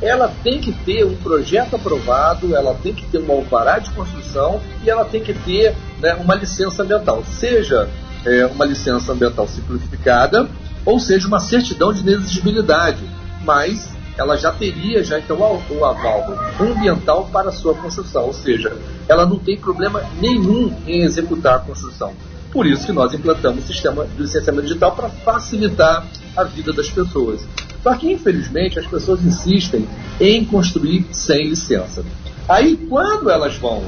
ela 0.00 0.32
tem 0.42 0.60
que 0.60 0.72
ter 0.72 1.04
um 1.04 1.14
projeto 1.16 1.76
aprovado, 1.76 2.54
ela 2.54 2.74
tem 2.74 2.92
que 2.92 3.06
ter 3.06 3.18
um 3.18 3.30
alvará 3.30 3.78
de 3.78 3.90
construção 3.90 4.60
e 4.84 4.90
ela 4.90 5.04
tem 5.04 5.22
que 5.22 5.32
ter 5.32 5.74
né, 6.00 6.14
uma 6.14 6.34
licença 6.34 6.82
ambiental, 6.82 7.22
seja 7.24 7.88
é, 8.24 8.46
uma 8.46 8.64
licença 8.64 9.12
ambiental 9.12 9.46
simplificada, 9.48 10.48
ou 10.84 10.98
seja, 10.98 11.28
uma 11.28 11.40
certidão 11.40 11.92
de 11.92 12.00
inexigibilidade, 12.00 13.02
mas 13.44 13.90
ela 14.16 14.36
já 14.36 14.52
teria 14.52 15.02
já 15.02 15.18
então 15.18 15.38
o 15.38 15.84
aval 15.84 16.36
ambiental 16.60 17.28
para 17.32 17.48
a 17.48 17.52
sua 17.52 17.74
construção, 17.74 18.26
ou 18.26 18.34
seja, 18.34 18.76
ela 19.08 19.24
não 19.24 19.38
tem 19.38 19.56
problema 19.56 20.02
nenhum 20.20 20.74
em 20.86 21.02
executar 21.02 21.56
a 21.56 21.58
construção. 21.60 22.12
Por 22.50 22.66
isso 22.66 22.84
que 22.84 22.92
nós 22.92 23.14
implantamos 23.14 23.64
o 23.64 23.66
sistema 23.66 24.04
de 24.04 24.22
licenciamento 24.22 24.66
digital 24.66 24.92
para 24.94 25.08
facilitar 25.08 26.06
a 26.36 26.44
vida 26.44 26.72
das 26.72 26.90
pessoas. 26.90 27.40
Só 27.82 27.94
que, 27.94 28.12
infelizmente, 28.12 28.78
as 28.78 28.86
pessoas 28.86 29.24
insistem 29.24 29.88
em 30.20 30.44
construir 30.44 31.06
sem 31.10 31.48
licença. 31.48 32.04
Aí, 32.48 32.76
quando 32.76 33.30
elas 33.30 33.56
vão 33.56 33.82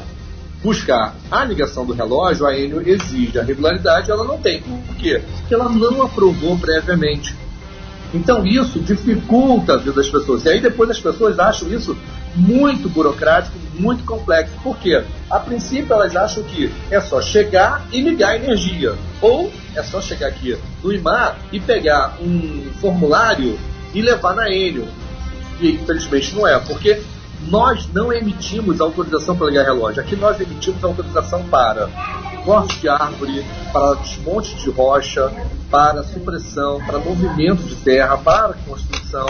buscar 0.64 1.14
a 1.30 1.44
ligação 1.44 1.84
do 1.84 1.92
relógio, 1.92 2.46
a 2.46 2.58
Enel 2.58 2.80
exige 2.80 3.38
a 3.38 3.44
regularidade, 3.44 4.10
ela 4.10 4.24
não 4.24 4.38
tem. 4.38 4.62
Por 4.62 4.96
quê? 4.96 5.22
Porque 5.40 5.54
ela 5.54 5.68
não 5.68 6.02
aprovou 6.02 6.58
previamente. 6.58 7.36
Então 8.14 8.46
isso 8.46 8.80
dificulta 8.80 9.74
a 9.74 9.76
vida 9.76 9.92
das 9.92 10.08
pessoas. 10.08 10.44
E 10.44 10.48
aí 10.48 10.60
depois 10.60 10.88
as 10.88 10.98
pessoas 10.98 11.38
acham 11.38 11.68
isso 11.68 11.96
muito 12.34 12.88
burocrático, 12.88 13.58
muito 13.74 14.04
complexo. 14.04 14.54
Por 14.62 14.78
quê? 14.78 15.04
A 15.28 15.38
princípio 15.38 15.92
elas 15.92 16.16
acham 16.16 16.42
que 16.44 16.72
é 16.90 17.00
só 17.00 17.20
chegar 17.20 17.86
e 17.92 18.00
ligar 18.00 18.30
a 18.30 18.36
energia. 18.36 18.94
Ou 19.20 19.52
é 19.74 19.82
só 19.82 20.00
chegar 20.00 20.28
aqui 20.28 20.56
no 20.82 20.92
IMAR 20.92 21.36
e 21.52 21.60
pegar 21.60 22.16
um 22.22 22.70
formulário 22.80 23.58
e 23.92 24.00
levar 24.00 24.34
na 24.34 24.48
Enel. 24.48 24.86
E 25.60 25.72
infelizmente 25.72 26.34
não 26.34 26.46
é, 26.46 26.58
porque 26.58 27.02
nós 27.48 27.88
não 27.92 28.12
emitimos 28.12 28.80
autorização 28.80 29.36
para 29.36 29.46
ligar 29.48 29.64
relógio. 29.64 30.00
Aqui 30.00 30.16
nós 30.16 30.40
emitimos 30.40 30.82
autorização 30.82 31.42
para 31.44 31.88
corte 32.44 32.78
de 32.78 32.88
árvore, 32.88 33.44
para 33.72 33.94
desmonte 33.94 34.54
de 34.56 34.70
rocha, 34.70 35.32
para 35.70 36.02
supressão, 36.04 36.80
para 36.84 36.98
movimento 36.98 37.62
de 37.62 37.74
terra, 37.76 38.16
para 38.18 38.54
construção. 38.66 39.26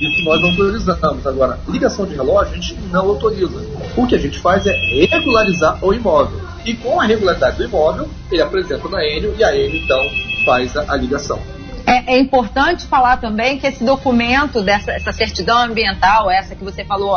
Isso 0.00 0.24
nós 0.24 0.42
autorizamos. 0.42 1.26
Agora, 1.26 1.58
ligação 1.68 2.06
de 2.06 2.14
relógio 2.14 2.52
a 2.52 2.56
gente 2.56 2.74
não 2.90 3.08
autoriza. 3.08 3.60
O 3.96 4.06
que 4.06 4.14
a 4.14 4.18
gente 4.18 4.38
faz 4.40 4.66
é 4.66 4.72
regularizar 5.10 5.78
o 5.84 5.92
imóvel. 5.92 6.40
E 6.64 6.74
com 6.74 7.00
a 7.00 7.04
regularidade 7.04 7.56
do 7.56 7.64
imóvel, 7.64 8.08
ele 8.30 8.40
apresenta 8.40 8.88
na 8.88 9.04
Enio 9.04 9.34
e 9.36 9.42
a 9.42 9.54
Enio 9.54 9.82
então 9.82 10.00
faz 10.44 10.76
a 10.76 10.96
ligação. 10.96 11.40
É, 11.86 12.14
é, 12.14 12.18
importante 12.18 12.86
falar 12.86 13.16
também 13.16 13.58
que 13.58 13.66
esse 13.66 13.84
documento, 13.84 14.62
dessa 14.62 14.92
essa 14.92 15.12
certidão 15.12 15.58
ambiental, 15.58 16.30
essa 16.30 16.54
que 16.54 16.64
você 16.64 16.84
falou 16.84 17.16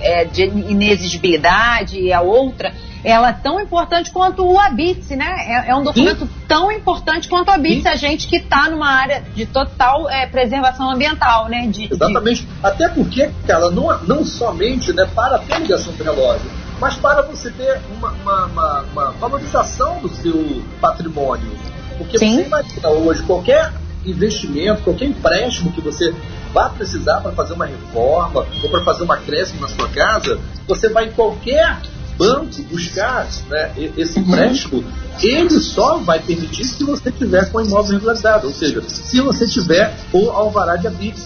é, 0.00 0.24
de 0.24 0.44
inexigibilidade 0.44 2.00
e 2.00 2.12
a 2.12 2.20
outra, 2.20 2.72
ela 3.04 3.30
é 3.30 3.32
tão 3.32 3.60
importante 3.60 4.10
quanto 4.10 4.44
o 4.44 4.58
ABITS, 4.58 5.10
né? 5.10 5.36
É, 5.46 5.70
é 5.70 5.74
um 5.74 5.82
documento 5.82 6.20
Sim. 6.20 6.30
tão 6.46 6.72
importante 6.72 7.28
quanto 7.28 7.48
o 7.48 7.52
ABITS, 7.52 7.82
Sim. 7.82 7.88
a 7.88 7.96
gente 7.96 8.26
que 8.26 8.36
está 8.36 8.68
numa 8.68 8.88
área 8.88 9.22
de 9.34 9.46
total 9.46 10.08
é, 10.10 10.26
preservação 10.26 10.90
ambiental, 10.90 11.48
né? 11.48 11.66
De, 11.66 11.92
Exatamente. 11.92 12.42
De... 12.42 12.48
Até 12.62 12.88
porque, 12.88 13.30
cara, 13.46 13.70
não, 13.70 13.96
não 14.04 14.24
somente 14.24 14.92
né, 14.92 15.08
para 15.14 15.38
ter 15.38 15.60
ligação 15.60 15.92
do 15.92 16.02
relógio, 16.02 16.50
mas 16.80 16.96
para 16.96 17.22
você 17.22 17.50
ter 17.50 17.80
uma, 17.96 18.10
uma, 18.10 18.46
uma, 18.46 18.80
uma 18.92 19.10
valorização 19.12 20.00
do 20.00 20.08
seu 20.08 20.62
patrimônio. 20.80 21.50
Porque 21.96 22.18
Sim. 22.18 22.36
você 22.36 22.46
imagina 22.46 22.88
hoje 22.90 23.22
qualquer 23.22 23.72
investimento, 24.04 24.82
qualquer 24.82 25.06
empréstimo 25.06 25.72
que 25.72 25.80
você 25.80 26.14
vá 26.52 26.68
precisar 26.70 27.20
para 27.20 27.32
fazer 27.32 27.54
uma 27.54 27.66
reforma 27.66 28.46
ou 28.62 28.70
para 28.70 28.82
fazer 28.82 29.04
um 29.04 29.12
acréscimo 29.12 29.60
na 29.60 29.68
sua 29.68 29.88
casa, 29.88 30.40
você 30.66 30.88
vai 30.88 31.08
em 31.08 31.12
qualquer 31.12 31.80
banco 32.18 32.62
buscar 32.64 33.28
né, 33.48 33.72
esse 33.96 34.18
empréstimo, 34.18 34.84
ele 35.22 35.60
só 35.60 35.98
vai 35.98 36.20
permitir 36.20 36.64
se 36.64 36.82
você 36.82 37.12
tiver 37.12 37.50
com 37.50 37.58
o 37.58 37.60
imóvel 37.64 37.92
regularizado, 37.92 38.48
ou 38.48 38.52
seja, 38.52 38.82
se 38.88 39.20
você 39.20 39.46
tiver 39.46 39.96
o 40.12 40.30
alvará 40.30 40.76
de 40.76 40.88
habite. 40.88 41.20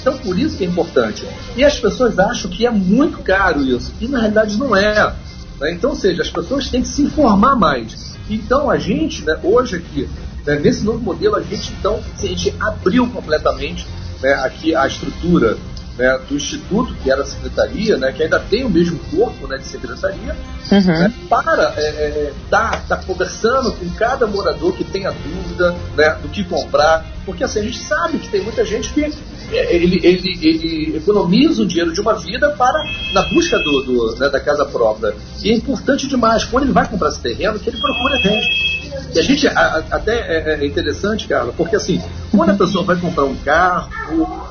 Então, 0.00 0.18
por 0.18 0.38
isso 0.38 0.56
que 0.56 0.64
é 0.64 0.68
importante. 0.68 1.26
E 1.56 1.64
as 1.64 1.80
pessoas 1.80 2.16
acham 2.18 2.50
que 2.50 2.66
é 2.66 2.70
muito 2.70 3.18
caro 3.22 3.62
isso, 3.62 3.92
e 4.00 4.06
na 4.06 4.18
realidade 4.18 4.56
não 4.56 4.76
é. 4.76 5.14
Né? 5.58 5.72
Então, 5.72 5.90
ou 5.90 5.96
seja, 5.96 6.22
as 6.22 6.30
pessoas 6.30 6.68
têm 6.68 6.82
que 6.82 6.88
se 6.88 7.02
informar 7.02 7.56
mais. 7.56 8.14
Então, 8.28 8.70
a 8.70 8.78
gente, 8.78 9.24
né, 9.24 9.38
hoje 9.42 9.76
aqui, 9.76 10.08
né, 10.46 10.56
nesse 10.56 10.84
novo 10.84 11.00
modelo, 11.00 11.36
a 11.36 11.42
gente 11.42 11.72
então 11.78 12.00
a 12.16 12.26
gente 12.26 12.54
abriu 12.60 13.08
completamente 13.10 13.86
né, 14.22 14.32
aqui 14.34 14.74
a 14.74 14.86
estrutura 14.86 15.56
né, 15.98 16.20
do 16.28 16.36
Instituto, 16.36 16.94
que 17.02 17.10
era 17.10 17.22
a 17.22 17.24
secretaria, 17.24 17.96
né, 17.96 18.12
que 18.12 18.22
ainda 18.22 18.38
tem 18.38 18.64
o 18.64 18.70
mesmo 18.70 18.98
corpo 19.10 19.46
né, 19.46 19.56
de 19.56 19.66
secretaria, 19.66 20.36
uhum. 20.70 20.80
né, 20.80 21.12
para 21.28 21.70
estar 21.70 21.80
é, 21.80 21.86
é, 21.86 22.32
tá, 22.50 22.82
tá 22.88 22.96
conversando 22.98 23.72
com 23.72 23.88
cada 23.90 24.26
morador 24.26 24.74
que 24.74 24.84
tenha 24.84 25.10
dúvida 25.10 25.74
né, 25.96 26.16
do 26.22 26.28
que 26.28 26.44
comprar, 26.44 27.04
porque 27.24 27.42
assim, 27.42 27.60
a 27.60 27.62
gente 27.62 27.78
sabe 27.78 28.18
que 28.18 28.28
tem 28.28 28.42
muita 28.42 28.64
gente 28.64 28.92
que 28.92 29.04
é, 29.52 29.74
ele, 29.74 30.00
ele, 30.02 30.38
ele 30.42 30.96
economiza 30.96 31.62
o 31.62 31.66
dinheiro 31.66 31.92
de 31.92 32.00
uma 32.00 32.14
vida 32.14 32.50
para 32.50 32.78
na 33.12 33.22
busca 33.22 33.58
do, 33.58 33.82
do 33.82 34.16
né, 34.16 34.28
da 34.28 34.40
casa 34.40 34.66
própria. 34.66 35.14
E 35.42 35.50
é 35.50 35.54
importante 35.54 36.06
demais, 36.06 36.44
quando 36.44 36.64
ele 36.64 36.72
vai 36.72 36.86
comprar 36.88 37.08
esse 37.08 37.20
terreno, 37.20 37.58
que 37.58 37.70
ele 37.70 37.78
procura 37.78 38.18
gente. 38.18 38.75
E 39.16 39.20
a 39.20 39.22
gente, 39.22 39.48
a, 39.48 39.84
até 39.90 40.12
é, 40.12 40.60
é, 40.60 40.66
interessante, 40.66 41.26
Carla, 41.26 41.52
porque 41.56 41.74
assim, 41.74 42.02
quando 42.30 42.50
a 42.50 42.54
pessoa 42.54 42.84
vai 42.84 42.96
comprar 42.96 43.24
um 43.24 43.36
carro, 43.36 43.88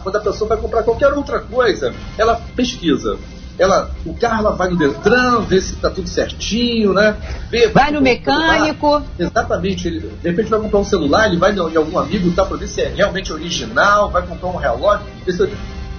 quando 0.02 0.16
a 0.16 0.20
pessoa 0.20 0.50
vai 0.50 0.58
comprar 0.58 0.82
qualquer 0.82 1.14
outra 1.14 1.40
coisa, 1.40 1.94
ela 2.18 2.42
pesquisa. 2.56 3.18
Ela, 3.58 3.90
o 4.06 4.14
carro 4.14 4.40
ela 4.40 4.56
vai 4.56 4.70
no 4.70 4.76
Detran, 4.76 5.42
vê 5.42 5.62
se 5.62 5.76
está 5.76 5.90
tudo 5.90 6.10
certinho, 6.10 6.94
né? 6.94 7.16
Vê, 7.50 7.70
vai, 7.70 7.86
vai 7.86 7.92
no 7.92 8.02
mecânico. 8.02 9.02
Exatamente. 9.18 9.88
Ele, 9.88 10.00
de 10.00 10.30
repente 10.30 10.50
vai 10.50 10.60
comprar 10.60 10.80
um 10.80 10.84
celular, 10.84 11.28
ele 11.28 11.38
vai 11.38 11.54
em 11.54 11.78
algum 11.78 11.98
amigo 11.98 12.32
tá, 12.32 12.44
para 12.44 12.58
ver 12.58 12.68
se 12.68 12.82
é 12.82 12.90
realmente 12.90 13.32
original, 13.32 14.10
vai 14.10 14.24
comprar 14.24 14.50
um 14.50 14.58
relógio. 14.58 15.06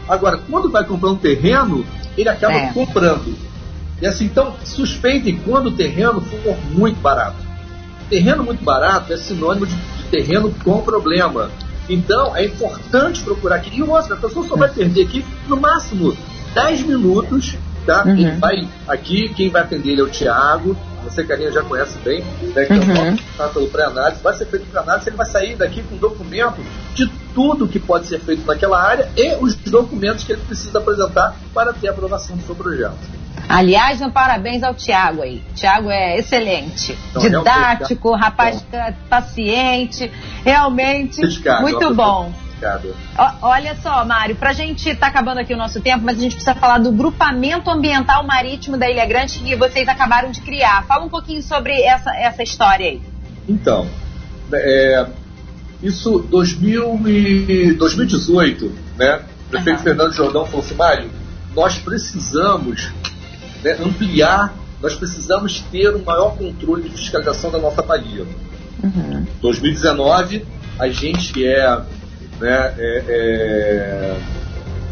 Agora, 0.08 0.38
quando 0.50 0.70
vai 0.70 0.84
comprar 0.84 1.10
um 1.10 1.16
terreno, 1.16 1.86
ele 2.16 2.28
acaba 2.28 2.54
é. 2.54 2.72
comprando. 2.72 3.34
E 4.02 4.06
assim, 4.06 4.26
então, 4.26 4.54
suspeitem 4.62 5.38
quando 5.38 5.68
o 5.68 5.72
terreno 5.72 6.20
for 6.20 6.56
muito 6.72 7.00
barato. 7.00 7.45
Terreno 8.08 8.44
muito 8.44 8.64
barato 8.64 9.12
é 9.12 9.16
sinônimo 9.16 9.66
de, 9.66 9.74
de 9.74 10.04
terreno 10.10 10.54
com 10.64 10.80
problema. 10.80 11.50
Então, 11.88 12.36
é 12.36 12.44
importante 12.44 13.22
procurar 13.22 13.56
aqui. 13.56 13.76
E 13.76 13.82
outra, 13.82 14.14
a 14.14 14.18
pessoa 14.18 14.46
só 14.46 14.56
vai 14.56 14.68
perder 14.68 15.02
aqui 15.02 15.24
no 15.48 15.56
máximo 15.60 16.16
10 16.54 16.82
minutos. 16.82 17.56
Tá? 17.84 18.02
Uhum. 18.04 18.10
Ele 18.10 18.30
vai 18.32 18.68
aqui, 18.88 19.28
quem 19.28 19.48
vai 19.48 19.62
atender 19.62 19.92
ele 19.92 20.00
é 20.00 20.04
o 20.04 20.08
Tiago. 20.08 20.76
Você, 21.04 21.22
Carinha, 21.22 21.52
já 21.52 21.62
conhece 21.62 21.96
bem, 21.98 22.24
né? 22.52 22.64
Que 22.64 22.72
uhum. 22.72 23.16
tá 23.36 23.48
pelo 23.48 23.68
pré-análise. 23.68 24.20
Vai 24.20 24.34
ser 24.34 24.46
feito 24.46 24.66
pré-análise, 24.66 25.08
ele 25.08 25.16
vai 25.16 25.26
sair 25.26 25.54
daqui 25.54 25.84
com 25.84 25.94
um 25.94 25.98
documento 25.98 26.60
de 26.96 27.06
tudo 27.32 27.68
que 27.68 27.78
pode 27.78 28.08
ser 28.08 28.18
feito 28.18 28.44
naquela 28.44 28.82
área 28.82 29.08
e 29.16 29.36
os 29.36 29.54
documentos 29.54 30.24
que 30.24 30.32
ele 30.32 30.42
precisa 30.42 30.78
apresentar 30.78 31.36
para 31.54 31.72
ter 31.72 31.86
a 31.86 31.90
aprovação 31.92 32.36
do 32.36 32.42
seu 32.42 32.56
projeto. 32.56 32.96
Aliás, 33.48 34.00
um 34.00 34.10
parabéns 34.10 34.62
ao 34.62 34.74
Tiago 34.74 35.22
aí. 35.22 35.42
Tiago 35.54 35.90
é 35.90 36.18
excelente. 36.18 36.98
Então, 37.10 37.22
Didático, 37.22 38.14
rapaz 38.14 38.62
bom. 38.62 38.92
paciente, 39.08 40.10
realmente 40.44 41.20
muito 41.60 41.94
bom. 41.94 42.32
Olha 43.42 43.76
só, 43.82 44.04
Mário, 44.04 44.34
para 44.34 44.50
a 44.50 44.52
gente 44.52 44.94
tá 44.94 45.08
acabando 45.08 45.38
aqui 45.38 45.52
o 45.52 45.56
nosso 45.56 45.80
tempo, 45.80 46.04
mas 46.04 46.18
a 46.18 46.20
gente 46.20 46.34
precisa 46.34 46.54
falar 46.54 46.78
do 46.78 46.90
grupamento 46.90 47.70
ambiental 47.70 48.24
marítimo 48.26 48.76
da 48.76 48.90
Ilha 48.90 49.04
Grande 49.06 49.38
que 49.38 49.54
vocês 49.54 49.86
acabaram 49.88 50.30
de 50.30 50.40
criar. 50.40 50.84
Fala 50.86 51.04
um 51.04 51.08
pouquinho 51.08 51.42
sobre 51.42 51.80
essa, 51.82 52.14
essa 52.16 52.42
história 52.42 52.86
aí. 52.86 53.02
Então, 53.48 53.86
é, 54.52 55.06
isso 55.82 56.18
2000 56.18 57.08
e 57.08 57.72
2018, 57.74 58.72
né? 58.96 59.20
O 59.46 59.50
prefeito 59.50 59.78
uhum. 59.78 59.84
Fernando 59.84 60.12
Jordão 60.12 60.46
falou 60.46 60.64
assim, 60.64 60.74
Mário, 60.74 61.10
nós 61.54 61.78
precisamos 61.78 62.90
né, 63.66 63.76
ampliar, 63.80 64.54
nós 64.80 64.94
precisamos 64.94 65.60
ter 65.72 65.92
um 65.94 66.04
maior 66.04 66.36
controle 66.36 66.84
de 66.84 66.90
fiscalização 66.90 67.50
da 67.50 67.58
nossa 67.58 67.82
Bahia. 67.82 68.24
Uhum. 68.82 69.26
2019, 69.40 70.46
a 70.78 70.88
gente 70.88 71.44
é, 71.44 71.80
né, 72.40 72.74
é, 72.78 73.04
é 73.08 74.20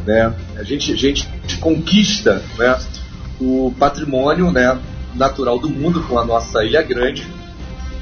né, 0.04 0.34
a 0.56 0.62
gente, 0.64 0.92
a 0.92 0.96
gente 0.96 1.28
conquista 1.60 2.42
né, 2.58 2.78
o 3.40 3.72
patrimônio 3.78 4.50
né, 4.50 4.76
natural 5.14 5.58
do 5.58 5.68
mundo 5.68 6.02
com 6.02 6.18
a 6.18 6.24
nossa 6.24 6.64
Ilha 6.64 6.82
Grande, 6.82 7.26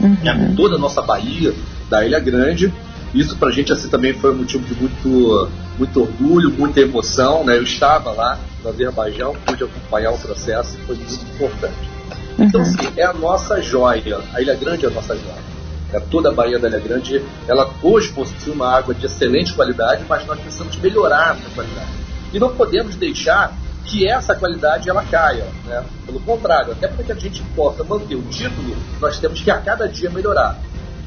uhum. 0.01 0.17
né, 0.23 0.55
toda 0.57 0.77
a 0.77 0.79
nossa 0.79 1.03
Bahia 1.03 1.55
da 1.91 2.05
Ilha 2.05 2.19
Grande, 2.19 2.73
isso 3.15 3.37
para 3.37 3.49
a 3.49 3.53
gente 3.53 3.73
assim 3.73 3.89
também 3.89 4.15
foi 4.15 4.33
um 4.33 4.37
motivo 4.37 4.65
de 4.65 4.75
muito, 4.75 5.51
muito 5.79 6.01
orgulho, 6.01 6.51
muita 6.51 6.81
emoção. 6.81 7.45
Né? 7.45 7.59
Eu 7.59 7.63
estava 7.63 8.11
lá 8.13 8.39
no 8.63 8.71
Azerbaijão, 8.71 9.37
pude 9.45 9.65
acompanhar 9.65 10.13
o 10.13 10.19
processo 10.19 10.77
e 10.77 10.87
foi 10.87 10.97
muito 10.97 11.15
importante. 11.35 11.91
Uhum. 12.39 12.45
Então, 12.45 12.61
assim, 12.63 12.77
é 12.97 13.05
a 13.05 13.13
nossa 13.13 13.61
joia. 13.61 14.21
A 14.33 14.41
Ilha 14.41 14.55
Grande 14.55 14.87
é 14.87 14.89
a 14.89 14.93
nossa 14.93 15.15
joia. 15.15 15.53
É, 15.93 16.01
toda 16.01 16.31
a 16.31 16.33
Baía 16.33 16.59
da 16.59 16.69
Ilha 16.69 16.81
Grande, 16.81 17.23
ela 17.47 17.71
hoje 17.83 18.11
possui 18.13 18.53
uma 18.53 18.75
água 18.75 18.95
de 18.95 19.05
excelente 19.05 19.53
qualidade, 19.53 20.05
mas 20.09 20.27
nós 20.27 20.41
precisamos 20.41 20.75
melhorar 20.77 21.37
essa 21.37 21.51
qualidade. 21.55 21.91
E 22.33 22.39
não 22.39 22.55
podemos 22.55 22.97
deixar 22.97 23.55
que 23.85 24.09
essa 24.09 24.35
qualidade 24.35 24.89
ela 24.89 25.05
caia. 25.05 25.47
Né? 25.67 25.85
Pelo 26.07 26.21
contrário, 26.21 26.73
até 26.73 26.89
para 26.89 27.05
que 27.05 27.13
a 27.13 27.15
gente 27.15 27.43
possa 27.55 27.85
manter 27.85 28.15
o 28.15 28.23
título, 28.23 28.75
nós 29.01 29.19
temos 29.19 29.43
que 29.43 29.51
a 29.51 29.59
cada 29.59 29.87
dia 29.87 30.09
melhorar. 30.09 30.59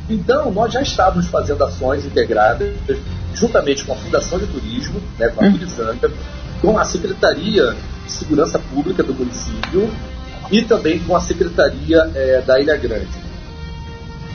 Então, 0.10 0.52
nós 0.52 0.72
já 0.72 0.82
estávamos 0.82 1.28
fazendo 1.28 1.64
ações 1.64 2.06
integradas, 2.06 2.74
juntamente 3.34 3.84
com 3.84 3.94
a 3.94 3.96
Fundação 3.96 4.38
de 4.38 4.46
Turismo, 4.48 5.02
né, 5.18 5.30
com 5.30 5.44
a 5.44 5.52
Turizanga, 5.52 6.12
com 6.62 6.78
a 6.78 6.86
Secretaria 6.86 7.76
de 8.06 8.12
Segurança 8.12 8.60
Pública 8.60 9.02
do 9.02 9.14
município 9.14 9.90
e 10.52 10.62
também 10.62 11.00
com 11.00 11.16
a 11.16 11.22
Secretaria 11.22 12.12
é, 12.14 12.42
da 12.42 12.60
Ilha 12.60 12.78
Grande. 12.78 13.26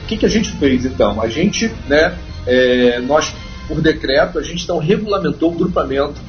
O 0.03 0.07
que, 0.07 0.17
que 0.17 0.27
a 0.27 0.29
gente 0.29 0.51
fez 0.53 0.85
então? 0.85 1.21
A 1.21 1.29
gente, 1.29 1.73
né, 1.87 2.17
é, 2.47 2.99
nós, 3.01 3.33
por 3.69 3.81
decreto, 3.81 4.41
a 4.41 4.43
gente 4.43 4.65
então 4.65 4.79
regulamentou 4.79 5.53
o 5.53 5.55
grupamento 5.55 6.21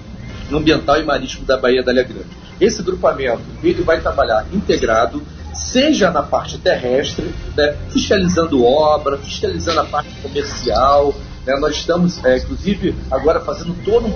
ambiental 0.51 0.99
e 0.99 1.03
marítimo 1.03 1.45
da 1.45 1.57
Baía 1.57 1.81
da 1.81 1.91
Ilha 1.91 2.03
Grande. 2.03 2.29
Esse 2.59 2.83
grupamento 2.83 3.41
ele 3.63 3.81
vai 3.81 3.99
trabalhar 3.99 4.45
integrado 4.53 5.23
seja 5.53 6.11
na 6.11 6.23
parte 6.23 6.57
terrestre, 6.57 7.33
né, 7.55 7.75
fiscalizando 7.89 8.63
obra, 8.65 9.17
fiscalizando 9.17 9.81
a 9.81 9.85
parte 9.85 10.09
comercial. 10.21 11.13
Né, 11.45 11.55
nós 11.59 11.75
estamos, 11.75 12.23
é, 12.23 12.37
inclusive, 12.37 12.95
agora 13.09 13.39
fazendo 13.41 13.75
todo 13.83 14.07
um. 14.07 14.13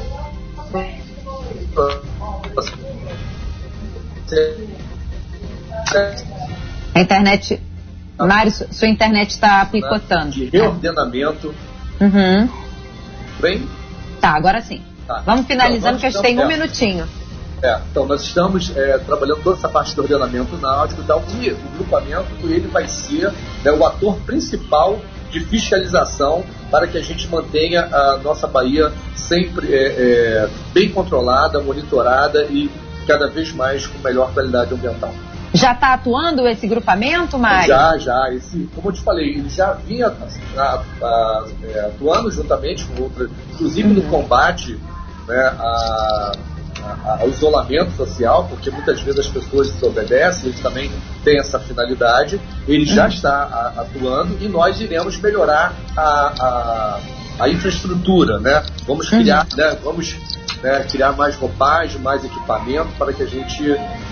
A 6.94 7.02
internet. 7.02 7.62
Mário, 8.18 8.52
sua 8.52 8.88
internet 8.88 9.32
está 9.32 9.66
picotando. 9.66 10.32
De 10.32 10.46
reordenamento. 10.46 11.54
Uhum. 12.00 12.50
Bem? 13.42 13.68
Tá, 14.22 14.32
agora 14.32 14.62
sim. 14.62 14.82
Tá. 15.06 15.22
Vamos 15.26 15.46
finalizando, 15.46 15.98
então, 15.98 16.00
que 16.00 16.06
a 16.06 16.10
gente 16.10 16.22
tem 16.22 16.40
um 16.40 16.48
minutinho. 16.48 17.08
É, 17.62 17.80
então 17.90 18.06
nós 18.06 18.22
estamos 18.22 18.76
é, 18.76 18.98
trabalhando 19.00 19.42
toda 19.42 19.58
essa 19.58 19.70
parte 19.70 19.96
do 19.96 20.02
ordenamento 20.02 20.58
náutico 20.58 21.02
e 21.02 21.06
tal, 21.06 21.24
e 21.42 21.52
o 21.52 21.58
grupamento 21.78 22.28
ele 22.44 22.68
vai 22.68 22.88
ser 22.88 23.32
né, 23.64 23.72
o 23.72 23.86
ator 23.86 24.18
principal 24.22 25.00
de 25.32 25.40
fiscalização 25.40 26.44
para 26.70 26.88
que 26.88 26.98
a 26.98 27.02
gente 27.02 27.28
mantenha 27.28 27.86
a 27.86 28.18
nossa 28.18 28.48
Bahia 28.48 28.92
sempre 29.16 29.74
é, 29.74 29.88
é, 29.88 30.50
bem 30.74 30.90
controlada, 30.90 31.60
monitorada 31.62 32.44
e 32.46 32.70
cada 33.08 33.28
vez 33.28 33.52
mais 33.52 33.86
com 33.88 34.00
melhor 34.00 34.34
qualidade 34.34 34.74
ambiental. 34.74 35.14
Já 35.54 35.72
está 35.72 35.94
atuando 35.94 36.46
esse 36.48 36.68
grupamento, 36.68 37.40
Mário? 37.40 37.68
Já, 37.68 37.98
já. 37.98 38.34
Esse, 38.34 38.70
como 38.76 38.90
eu 38.90 38.94
te 38.94 39.02
falei, 39.02 39.36
ele 39.36 39.50
já 39.50 39.72
vinha 39.72 40.14
a, 40.58 40.84
a, 41.02 41.46
é, 41.64 41.80
atuando 41.86 42.30
juntamente 42.30 42.84
com 42.86 43.04
outras, 43.04 43.30
inclusive 43.54 43.88
uhum. 43.88 43.94
no 43.96 44.02
combate 44.04 44.78
né, 45.28 45.56
a 45.58 46.32
ao 47.04 47.30
isolamento 47.30 47.92
social, 47.96 48.48
porque 48.50 48.70
muitas 48.70 49.02
vezes 49.02 49.22
as 49.22 49.28
pessoas 49.28 49.72
desobedecem, 49.72 50.50
eles 50.50 50.60
também 50.60 50.92
têm 51.24 51.40
essa 51.40 51.60
finalidade. 51.60 52.40
Ele 52.68 52.86
já 52.86 53.08
está 53.08 53.74
atuando 53.78 54.38
e 54.42 54.48
nós 54.48 54.80
iremos 54.80 55.18
melhorar 55.18 55.74
a, 55.96 56.02
a, 56.02 57.00
a 57.40 57.50
infraestrutura, 57.50 58.40
né? 58.40 58.64
Vamos 58.86 59.10
criar, 59.10 59.48
uhum. 59.52 59.58
né? 59.58 59.78
Vamos 59.84 60.16
né, 60.62 60.84
criar 60.90 61.14
mais 61.14 61.36
roupagem, 61.36 62.02
mais 62.02 62.24
equipamento 62.24 62.90
para 62.98 63.14
que 63.14 63.24
a 63.24 63.28
gente 63.28 63.64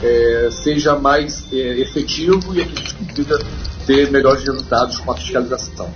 é, 0.02 0.50
seja 0.52 0.96
mais 0.96 1.52
é, 1.52 1.56
efetivo 1.56 2.56
e 2.56 2.62
a 2.62 2.66
gente 2.66 2.94
consiga 2.96 3.40
ter 3.86 4.12
melhores 4.12 4.44
resultados 4.44 4.98
com 4.98 5.12
a 5.12 5.16
fiscalização. 5.16 5.90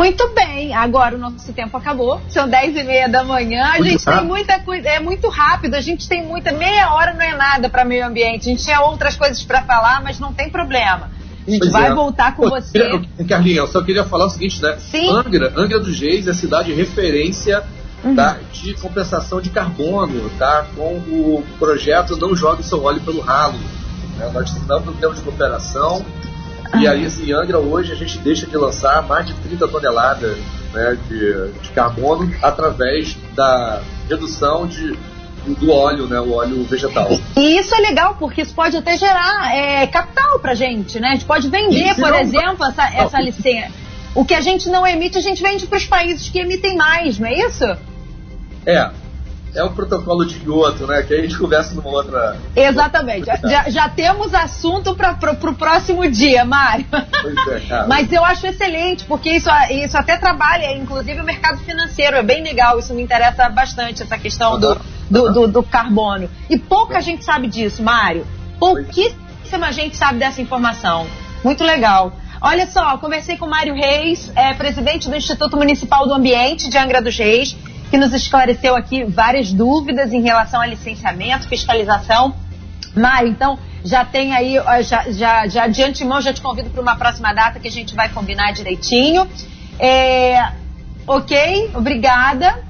Muito 0.00 0.28
bem, 0.34 0.74
agora 0.74 1.14
o 1.14 1.18
nosso 1.18 1.52
tempo 1.52 1.76
acabou. 1.76 2.18
São 2.30 2.48
10 2.48 2.74
e 2.74 2.84
meia 2.84 3.06
da 3.06 3.22
manhã. 3.22 3.66
A 3.66 3.82
gente 3.82 4.02
rápido. 4.02 4.18
tem 4.18 4.26
muita 4.26 4.58
coisa. 4.60 4.88
É 4.88 4.98
muito 4.98 5.28
rápido. 5.28 5.74
A 5.74 5.80
gente 5.82 6.08
tem 6.08 6.24
muita. 6.24 6.52
Meia 6.52 6.94
hora 6.94 7.12
não 7.12 7.20
é 7.20 7.36
nada 7.36 7.68
para 7.68 7.84
meio 7.84 8.06
ambiente. 8.06 8.48
A 8.48 8.50
gente 8.50 8.64
tinha 8.64 8.80
outras 8.80 9.14
coisas 9.14 9.42
para 9.44 9.60
falar, 9.60 10.02
mas 10.02 10.18
não 10.18 10.32
tem 10.32 10.48
problema. 10.48 11.10
A 11.46 11.50
gente 11.50 11.60
pois 11.60 11.72
vai 11.72 11.90
é. 11.90 11.94
voltar 11.94 12.34
com 12.34 12.44
Pô, 12.44 12.48
você. 12.48 13.02
Carlinhos, 13.28 13.58
eu 13.58 13.66
só 13.68 13.82
queria 13.82 14.04
falar 14.04 14.24
o 14.24 14.30
seguinte, 14.30 14.62
né? 14.62 14.78
Sim. 14.90 15.10
Angra, 15.10 15.52
Angra 15.54 15.78
dos 15.78 16.00
Reis 16.00 16.26
é 16.26 16.30
a 16.30 16.34
cidade 16.34 16.72
referência 16.72 17.62
uhum. 18.02 18.16
tá, 18.16 18.38
de 18.54 18.72
compensação 18.74 19.38
de 19.38 19.50
carbono, 19.50 20.30
tá? 20.38 20.64
Com 20.74 20.94
o 20.94 21.44
projeto 21.58 22.16
Não 22.16 22.34
Jogue 22.34 22.62
Seu 22.62 22.82
Óleo 22.82 23.02
pelo 23.02 23.20
Ralo. 23.20 23.58
Né? 24.16 24.30
Nós 24.32 24.50
assinamos 24.50 24.88
um 24.88 24.94
termo 24.94 25.14
de 25.14 25.20
cooperação 25.20 26.02
e 26.78 26.86
aí, 26.86 27.04
assim, 27.04 27.32
Angra 27.32 27.58
hoje 27.58 27.92
a 27.92 27.96
gente 27.96 28.18
deixa 28.18 28.46
de 28.46 28.56
lançar 28.56 29.02
mais 29.02 29.26
de 29.26 29.34
30 29.34 29.66
toneladas 29.68 30.38
né, 30.72 30.96
de, 31.08 31.48
de 31.62 31.68
carbono 31.70 32.32
através 32.42 33.16
da 33.34 33.82
redução 34.08 34.66
de, 34.66 34.96
do 35.46 35.72
óleo, 35.72 36.06
né, 36.06 36.20
o 36.20 36.32
óleo 36.32 36.62
vegetal. 36.64 37.08
E 37.36 37.58
isso 37.58 37.74
é 37.74 37.78
legal, 37.80 38.16
porque 38.18 38.42
isso 38.42 38.54
pode 38.54 38.76
até 38.76 38.96
gerar 38.96 39.54
é, 39.54 39.86
capital 39.86 40.38
pra 40.38 40.54
gente, 40.54 41.00
né? 41.00 41.08
A 41.08 41.12
gente 41.12 41.24
pode 41.24 41.48
vender, 41.48 41.94
por 41.96 42.10
não, 42.10 42.20
exemplo, 42.20 42.64
essa, 42.66 42.94
essa 42.94 43.20
licença. 43.20 43.72
O 44.14 44.24
que 44.24 44.34
a 44.34 44.40
gente 44.40 44.68
não 44.68 44.86
emite, 44.86 45.18
a 45.18 45.20
gente 45.20 45.42
vende 45.42 45.66
para 45.66 45.78
os 45.78 45.86
países 45.86 46.28
que 46.28 46.40
emitem 46.40 46.76
mais, 46.76 47.18
não 47.18 47.28
é 47.28 47.46
isso? 47.46 47.64
É, 48.66 48.90
é 49.54 49.64
o 49.64 49.70
protocolo 49.70 50.24
de 50.24 50.38
Kyoto, 50.38 50.86
né? 50.86 51.02
Que 51.02 51.14
a 51.14 51.22
gente 51.22 51.36
conversa 51.36 51.74
numa 51.74 51.88
outra. 51.88 52.36
Exatamente. 52.54 53.26
Já, 53.26 53.68
já 53.68 53.88
temos 53.88 54.32
assunto 54.32 54.94
para 54.94 55.32
o 55.32 55.54
próximo 55.54 56.08
dia, 56.08 56.44
Mário. 56.44 56.86
É. 57.70 57.86
Mas 57.88 58.12
eu 58.12 58.24
acho 58.24 58.46
excelente, 58.46 59.04
porque 59.04 59.30
isso, 59.30 59.48
isso 59.70 59.96
até 59.96 60.16
trabalha, 60.16 60.72
inclusive, 60.76 61.20
o 61.20 61.24
mercado 61.24 61.58
financeiro. 61.58 62.16
É 62.16 62.22
bem 62.22 62.42
legal, 62.42 62.78
isso 62.78 62.94
me 62.94 63.02
interessa 63.02 63.48
bastante, 63.48 64.02
essa 64.02 64.18
questão 64.18 64.58
do, 64.58 64.80
do, 65.10 65.32
do, 65.32 65.48
do 65.48 65.62
carbono. 65.62 66.28
E 66.48 66.56
pouca 66.56 67.00
gente 67.00 67.24
sabe 67.24 67.48
disso, 67.48 67.82
Mário. 67.82 68.26
Pouquíssima 68.58 69.72
gente 69.72 69.96
sabe 69.96 70.18
dessa 70.18 70.40
informação. 70.40 71.06
Muito 71.42 71.64
legal. 71.64 72.12
Olha 72.42 72.66
só, 72.66 72.96
conversei 72.96 73.36
com 73.36 73.44
o 73.44 73.50
Mário 73.50 73.74
Reis, 73.74 74.32
é, 74.34 74.54
presidente 74.54 75.10
do 75.10 75.16
Instituto 75.16 75.56
Municipal 75.58 76.06
do 76.06 76.14
Ambiente 76.14 76.70
de 76.70 76.78
Angra 76.78 77.02
dos 77.02 77.16
Reis 77.18 77.54
que 77.90 77.98
nos 77.98 78.14
esclareceu 78.14 78.76
aqui 78.76 79.04
várias 79.04 79.52
dúvidas 79.52 80.12
em 80.12 80.22
relação 80.22 80.60
a 80.60 80.66
licenciamento, 80.66 81.48
fiscalização. 81.48 82.34
Mário, 82.94 83.28
então 83.28 83.58
já 83.84 84.04
tem 84.04 84.32
aí, 84.32 84.56
já, 84.82 85.10
já, 85.10 85.46
já 85.48 85.66
de 85.66 85.82
antemão 85.82 86.20
já 86.20 86.32
te 86.32 86.40
convido 86.40 86.70
para 86.70 86.80
uma 86.80 86.96
próxima 86.96 87.32
data 87.32 87.58
que 87.58 87.68
a 87.68 87.70
gente 87.70 87.94
vai 87.94 88.08
combinar 88.08 88.52
direitinho. 88.52 89.28
É, 89.78 90.52
ok, 91.06 91.70
obrigada. 91.74 92.62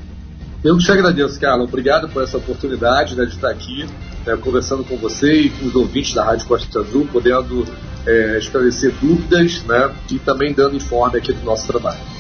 Eu 0.63 0.77
que 0.77 0.85
te 0.85 0.93
agradeço, 0.93 1.41
Carla. 1.41 1.65
Obrigado 1.65 2.09
por 2.09 2.23
essa 2.23 2.37
oportunidade 2.37 3.17
né, 3.17 3.25
de 3.25 3.35
estar 3.35 3.51
aqui 3.51 3.87
né, 4.27 4.37
conversando 4.37 4.85
com 4.85 4.97
você 4.97 5.43
e 5.43 5.51
com 5.51 5.67
os 5.67 5.75
ouvintes 5.75 6.15
da 6.15 6.25
Rádio 6.25 6.47
Costa 6.47 6.81
Azul, 6.81 7.09
podendo 7.11 7.67
é, 8.07 8.39
esclarecer 8.39 8.93
dúvidas 9.01 9.63
né, 9.65 9.91
e 10.11 10.19
também 10.19 10.53
dando 10.53 10.77
informe 10.77 11.19
aqui 11.19 11.33
do 11.33 11.45
nosso 11.45 11.67
trabalho. 11.67 12.20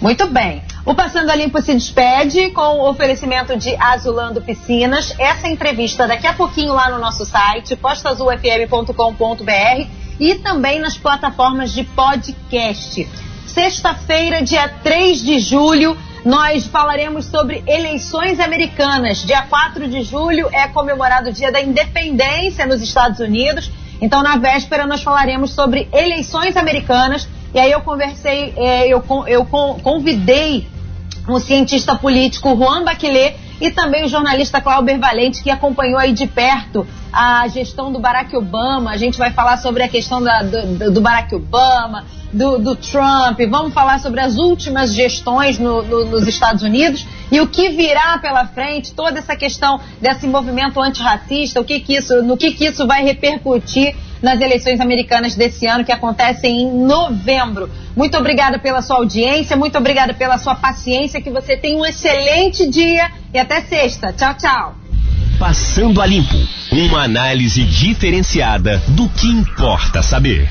Muito 0.00 0.28
bem. 0.28 0.62
O 0.86 0.94
Passando 0.94 1.28
a 1.28 1.34
Limpo 1.34 1.60
se 1.60 1.74
despede 1.74 2.50
com 2.50 2.78
o 2.78 2.88
oferecimento 2.88 3.56
de 3.56 3.74
Azulando 3.80 4.40
Piscinas. 4.40 5.12
Essa 5.18 5.48
entrevista 5.48 6.06
daqui 6.06 6.26
a 6.26 6.32
pouquinho 6.32 6.72
lá 6.72 6.88
no 6.88 7.00
nosso 7.00 7.26
site, 7.26 7.74
postazulfm.com.br 7.74 9.86
e 10.20 10.36
também 10.36 10.78
nas 10.78 10.96
plataformas 10.96 11.72
de 11.72 11.82
podcast. 11.82 13.08
Sexta-feira, 13.48 14.40
dia 14.40 14.68
3 14.68 15.20
de 15.20 15.40
julho, 15.40 15.98
nós 16.24 16.64
falaremos 16.66 17.26
sobre 17.26 17.64
eleições 17.66 18.38
americanas. 18.38 19.24
Dia 19.24 19.42
4 19.42 19.88
de 19.88 20.02
julho 20.02 20.48
é 20.52 20.68
comemorado 20.68 21.30
o 21.30 21.32
Dia 21.32 21.50
da 21.50 21.60
Independência 21.60 22.66
nos 22.66 22.80
Estados 22.80 23.18
Unidos. 23.18 23.68
Então, 24.00 24.22
na 24.22 24.36
véspera, 24.36 24.86
nós 24.86 25.02
falaremos 25.02 25.50
sobre 25.50 25.88
eleições 25.92 26.56
americanas 26.56 27.28
e 27.54 27.58
aí 27.58 27.72
eu 27.72 27.80
conversei, 27.80 28.52
é, 28.56 28.88
eu, 28.88 29.02
eu 29.26 29.44
convidei 29.82 30.66
um 31.28 31.38
cientista 31.38 31.94
político, 31.94 32.56
Juan 32.56 32.84
Baquilé, 32.84 33.36
e 33.60 33.70
também 33.70 34.04
o 34.04 34.08
jornalista 34.08 34.60
Clauber 34.60 34.98
Valente, 34.98 35.42
que 35.42 35.50
acompanhou 35.50 35.98
aí 35.98 36.12
de 36.12 36.26
perto 36.26 36.86
a 37.12 37.46
gestão 37.48 37.92
do 37.92 37.98
Barack 37.98 38.36
Obama. 38.36 38.90
A 38.90 38.96
gente 38.96 39.18
vai 39.18 39.32
falar 39.32 39.56
sobre 39.56 39.82
a 39.82 39.88
questão 39.88 40.22
da, 40.22 40.42
do, 40.42 40.92
do, 40.92 41.00
Barack 41.00 41.34
Obama, 41.34 42.04
do, 42.32 42.58
do, 42.58 42.76
Trump, 42.76 43.40
vamos 43.50 43.74
falar 43.74 43.98
sobre 43.98 44.20
as 44.20 44.36
últimas 44.36 44.94
gestões 44.94 45.58
no, 45.58 45.82
no, 45.82 46.04
nos 46.04 46.28
Estados 46.28 46.62
Unidos 46.62 47.06
e 47.32 47.40
o 47.40 47.48
que 47.48 47.70
virá 47.70 48.18
pela 48.18 48.46
frente, 48.46 48.92
toda 48.92 49.18
essa 49.18 49.34
questão 49.34 49.80
desse 50.00 50.26
movimento 50.26 50.80
antirracista, 50.80 51.60
o 51.60 51.64
que, 51.64 51.80
que 51.80 51.96
isso, 51.96 52.22
no 52.22 52.36
que, 52.36 52.52
que 52.52 52.66
isso 52.66 52.86
vai 52.86 53.02
repercutir 53.02 53.96
nas 54.22 54.40
eleições 54.40 54.80
americanas 54.80 55.34
desse 55.34 55.66
ano, 55.66 55.84
que 55.84 55.92
acontecem 55.92 56.62
em 56.62 56.70
novembro. 56.70 57.70
Muito 57.96 58.16
obrigada 58.16 58.58
pela 58.58 58.82
sua 58.82 58.96
audiência, 58.96 59.56
muito 59.56 59.76
obrigada 59.78 60.14
pela 60.14 60.38
sua 60.38 60.54
paciência, 60.54 61.20
que 61.20 61.30
você 61.30 61.56
tenha 61.56 61.78
um 61.78 61.86
excelente 61.86 62.68
dia 62.68 63.10
e 63.32 63.38
até 63.38 63.60
sexta. 63.62 64.12
Tchau, 64.12 64.34
tchau. 64.34 64.74
Passando 65.38 66.00
a 66.00 66.06
Limpo 66.06 66.36
uma 66.72 67.04
análise 67.04 67.62
diferenciada 67.64 68.82
do 68.88 69.08
que 69.08 69.26
importa 69.26 70.02
saber. 70.02 70.48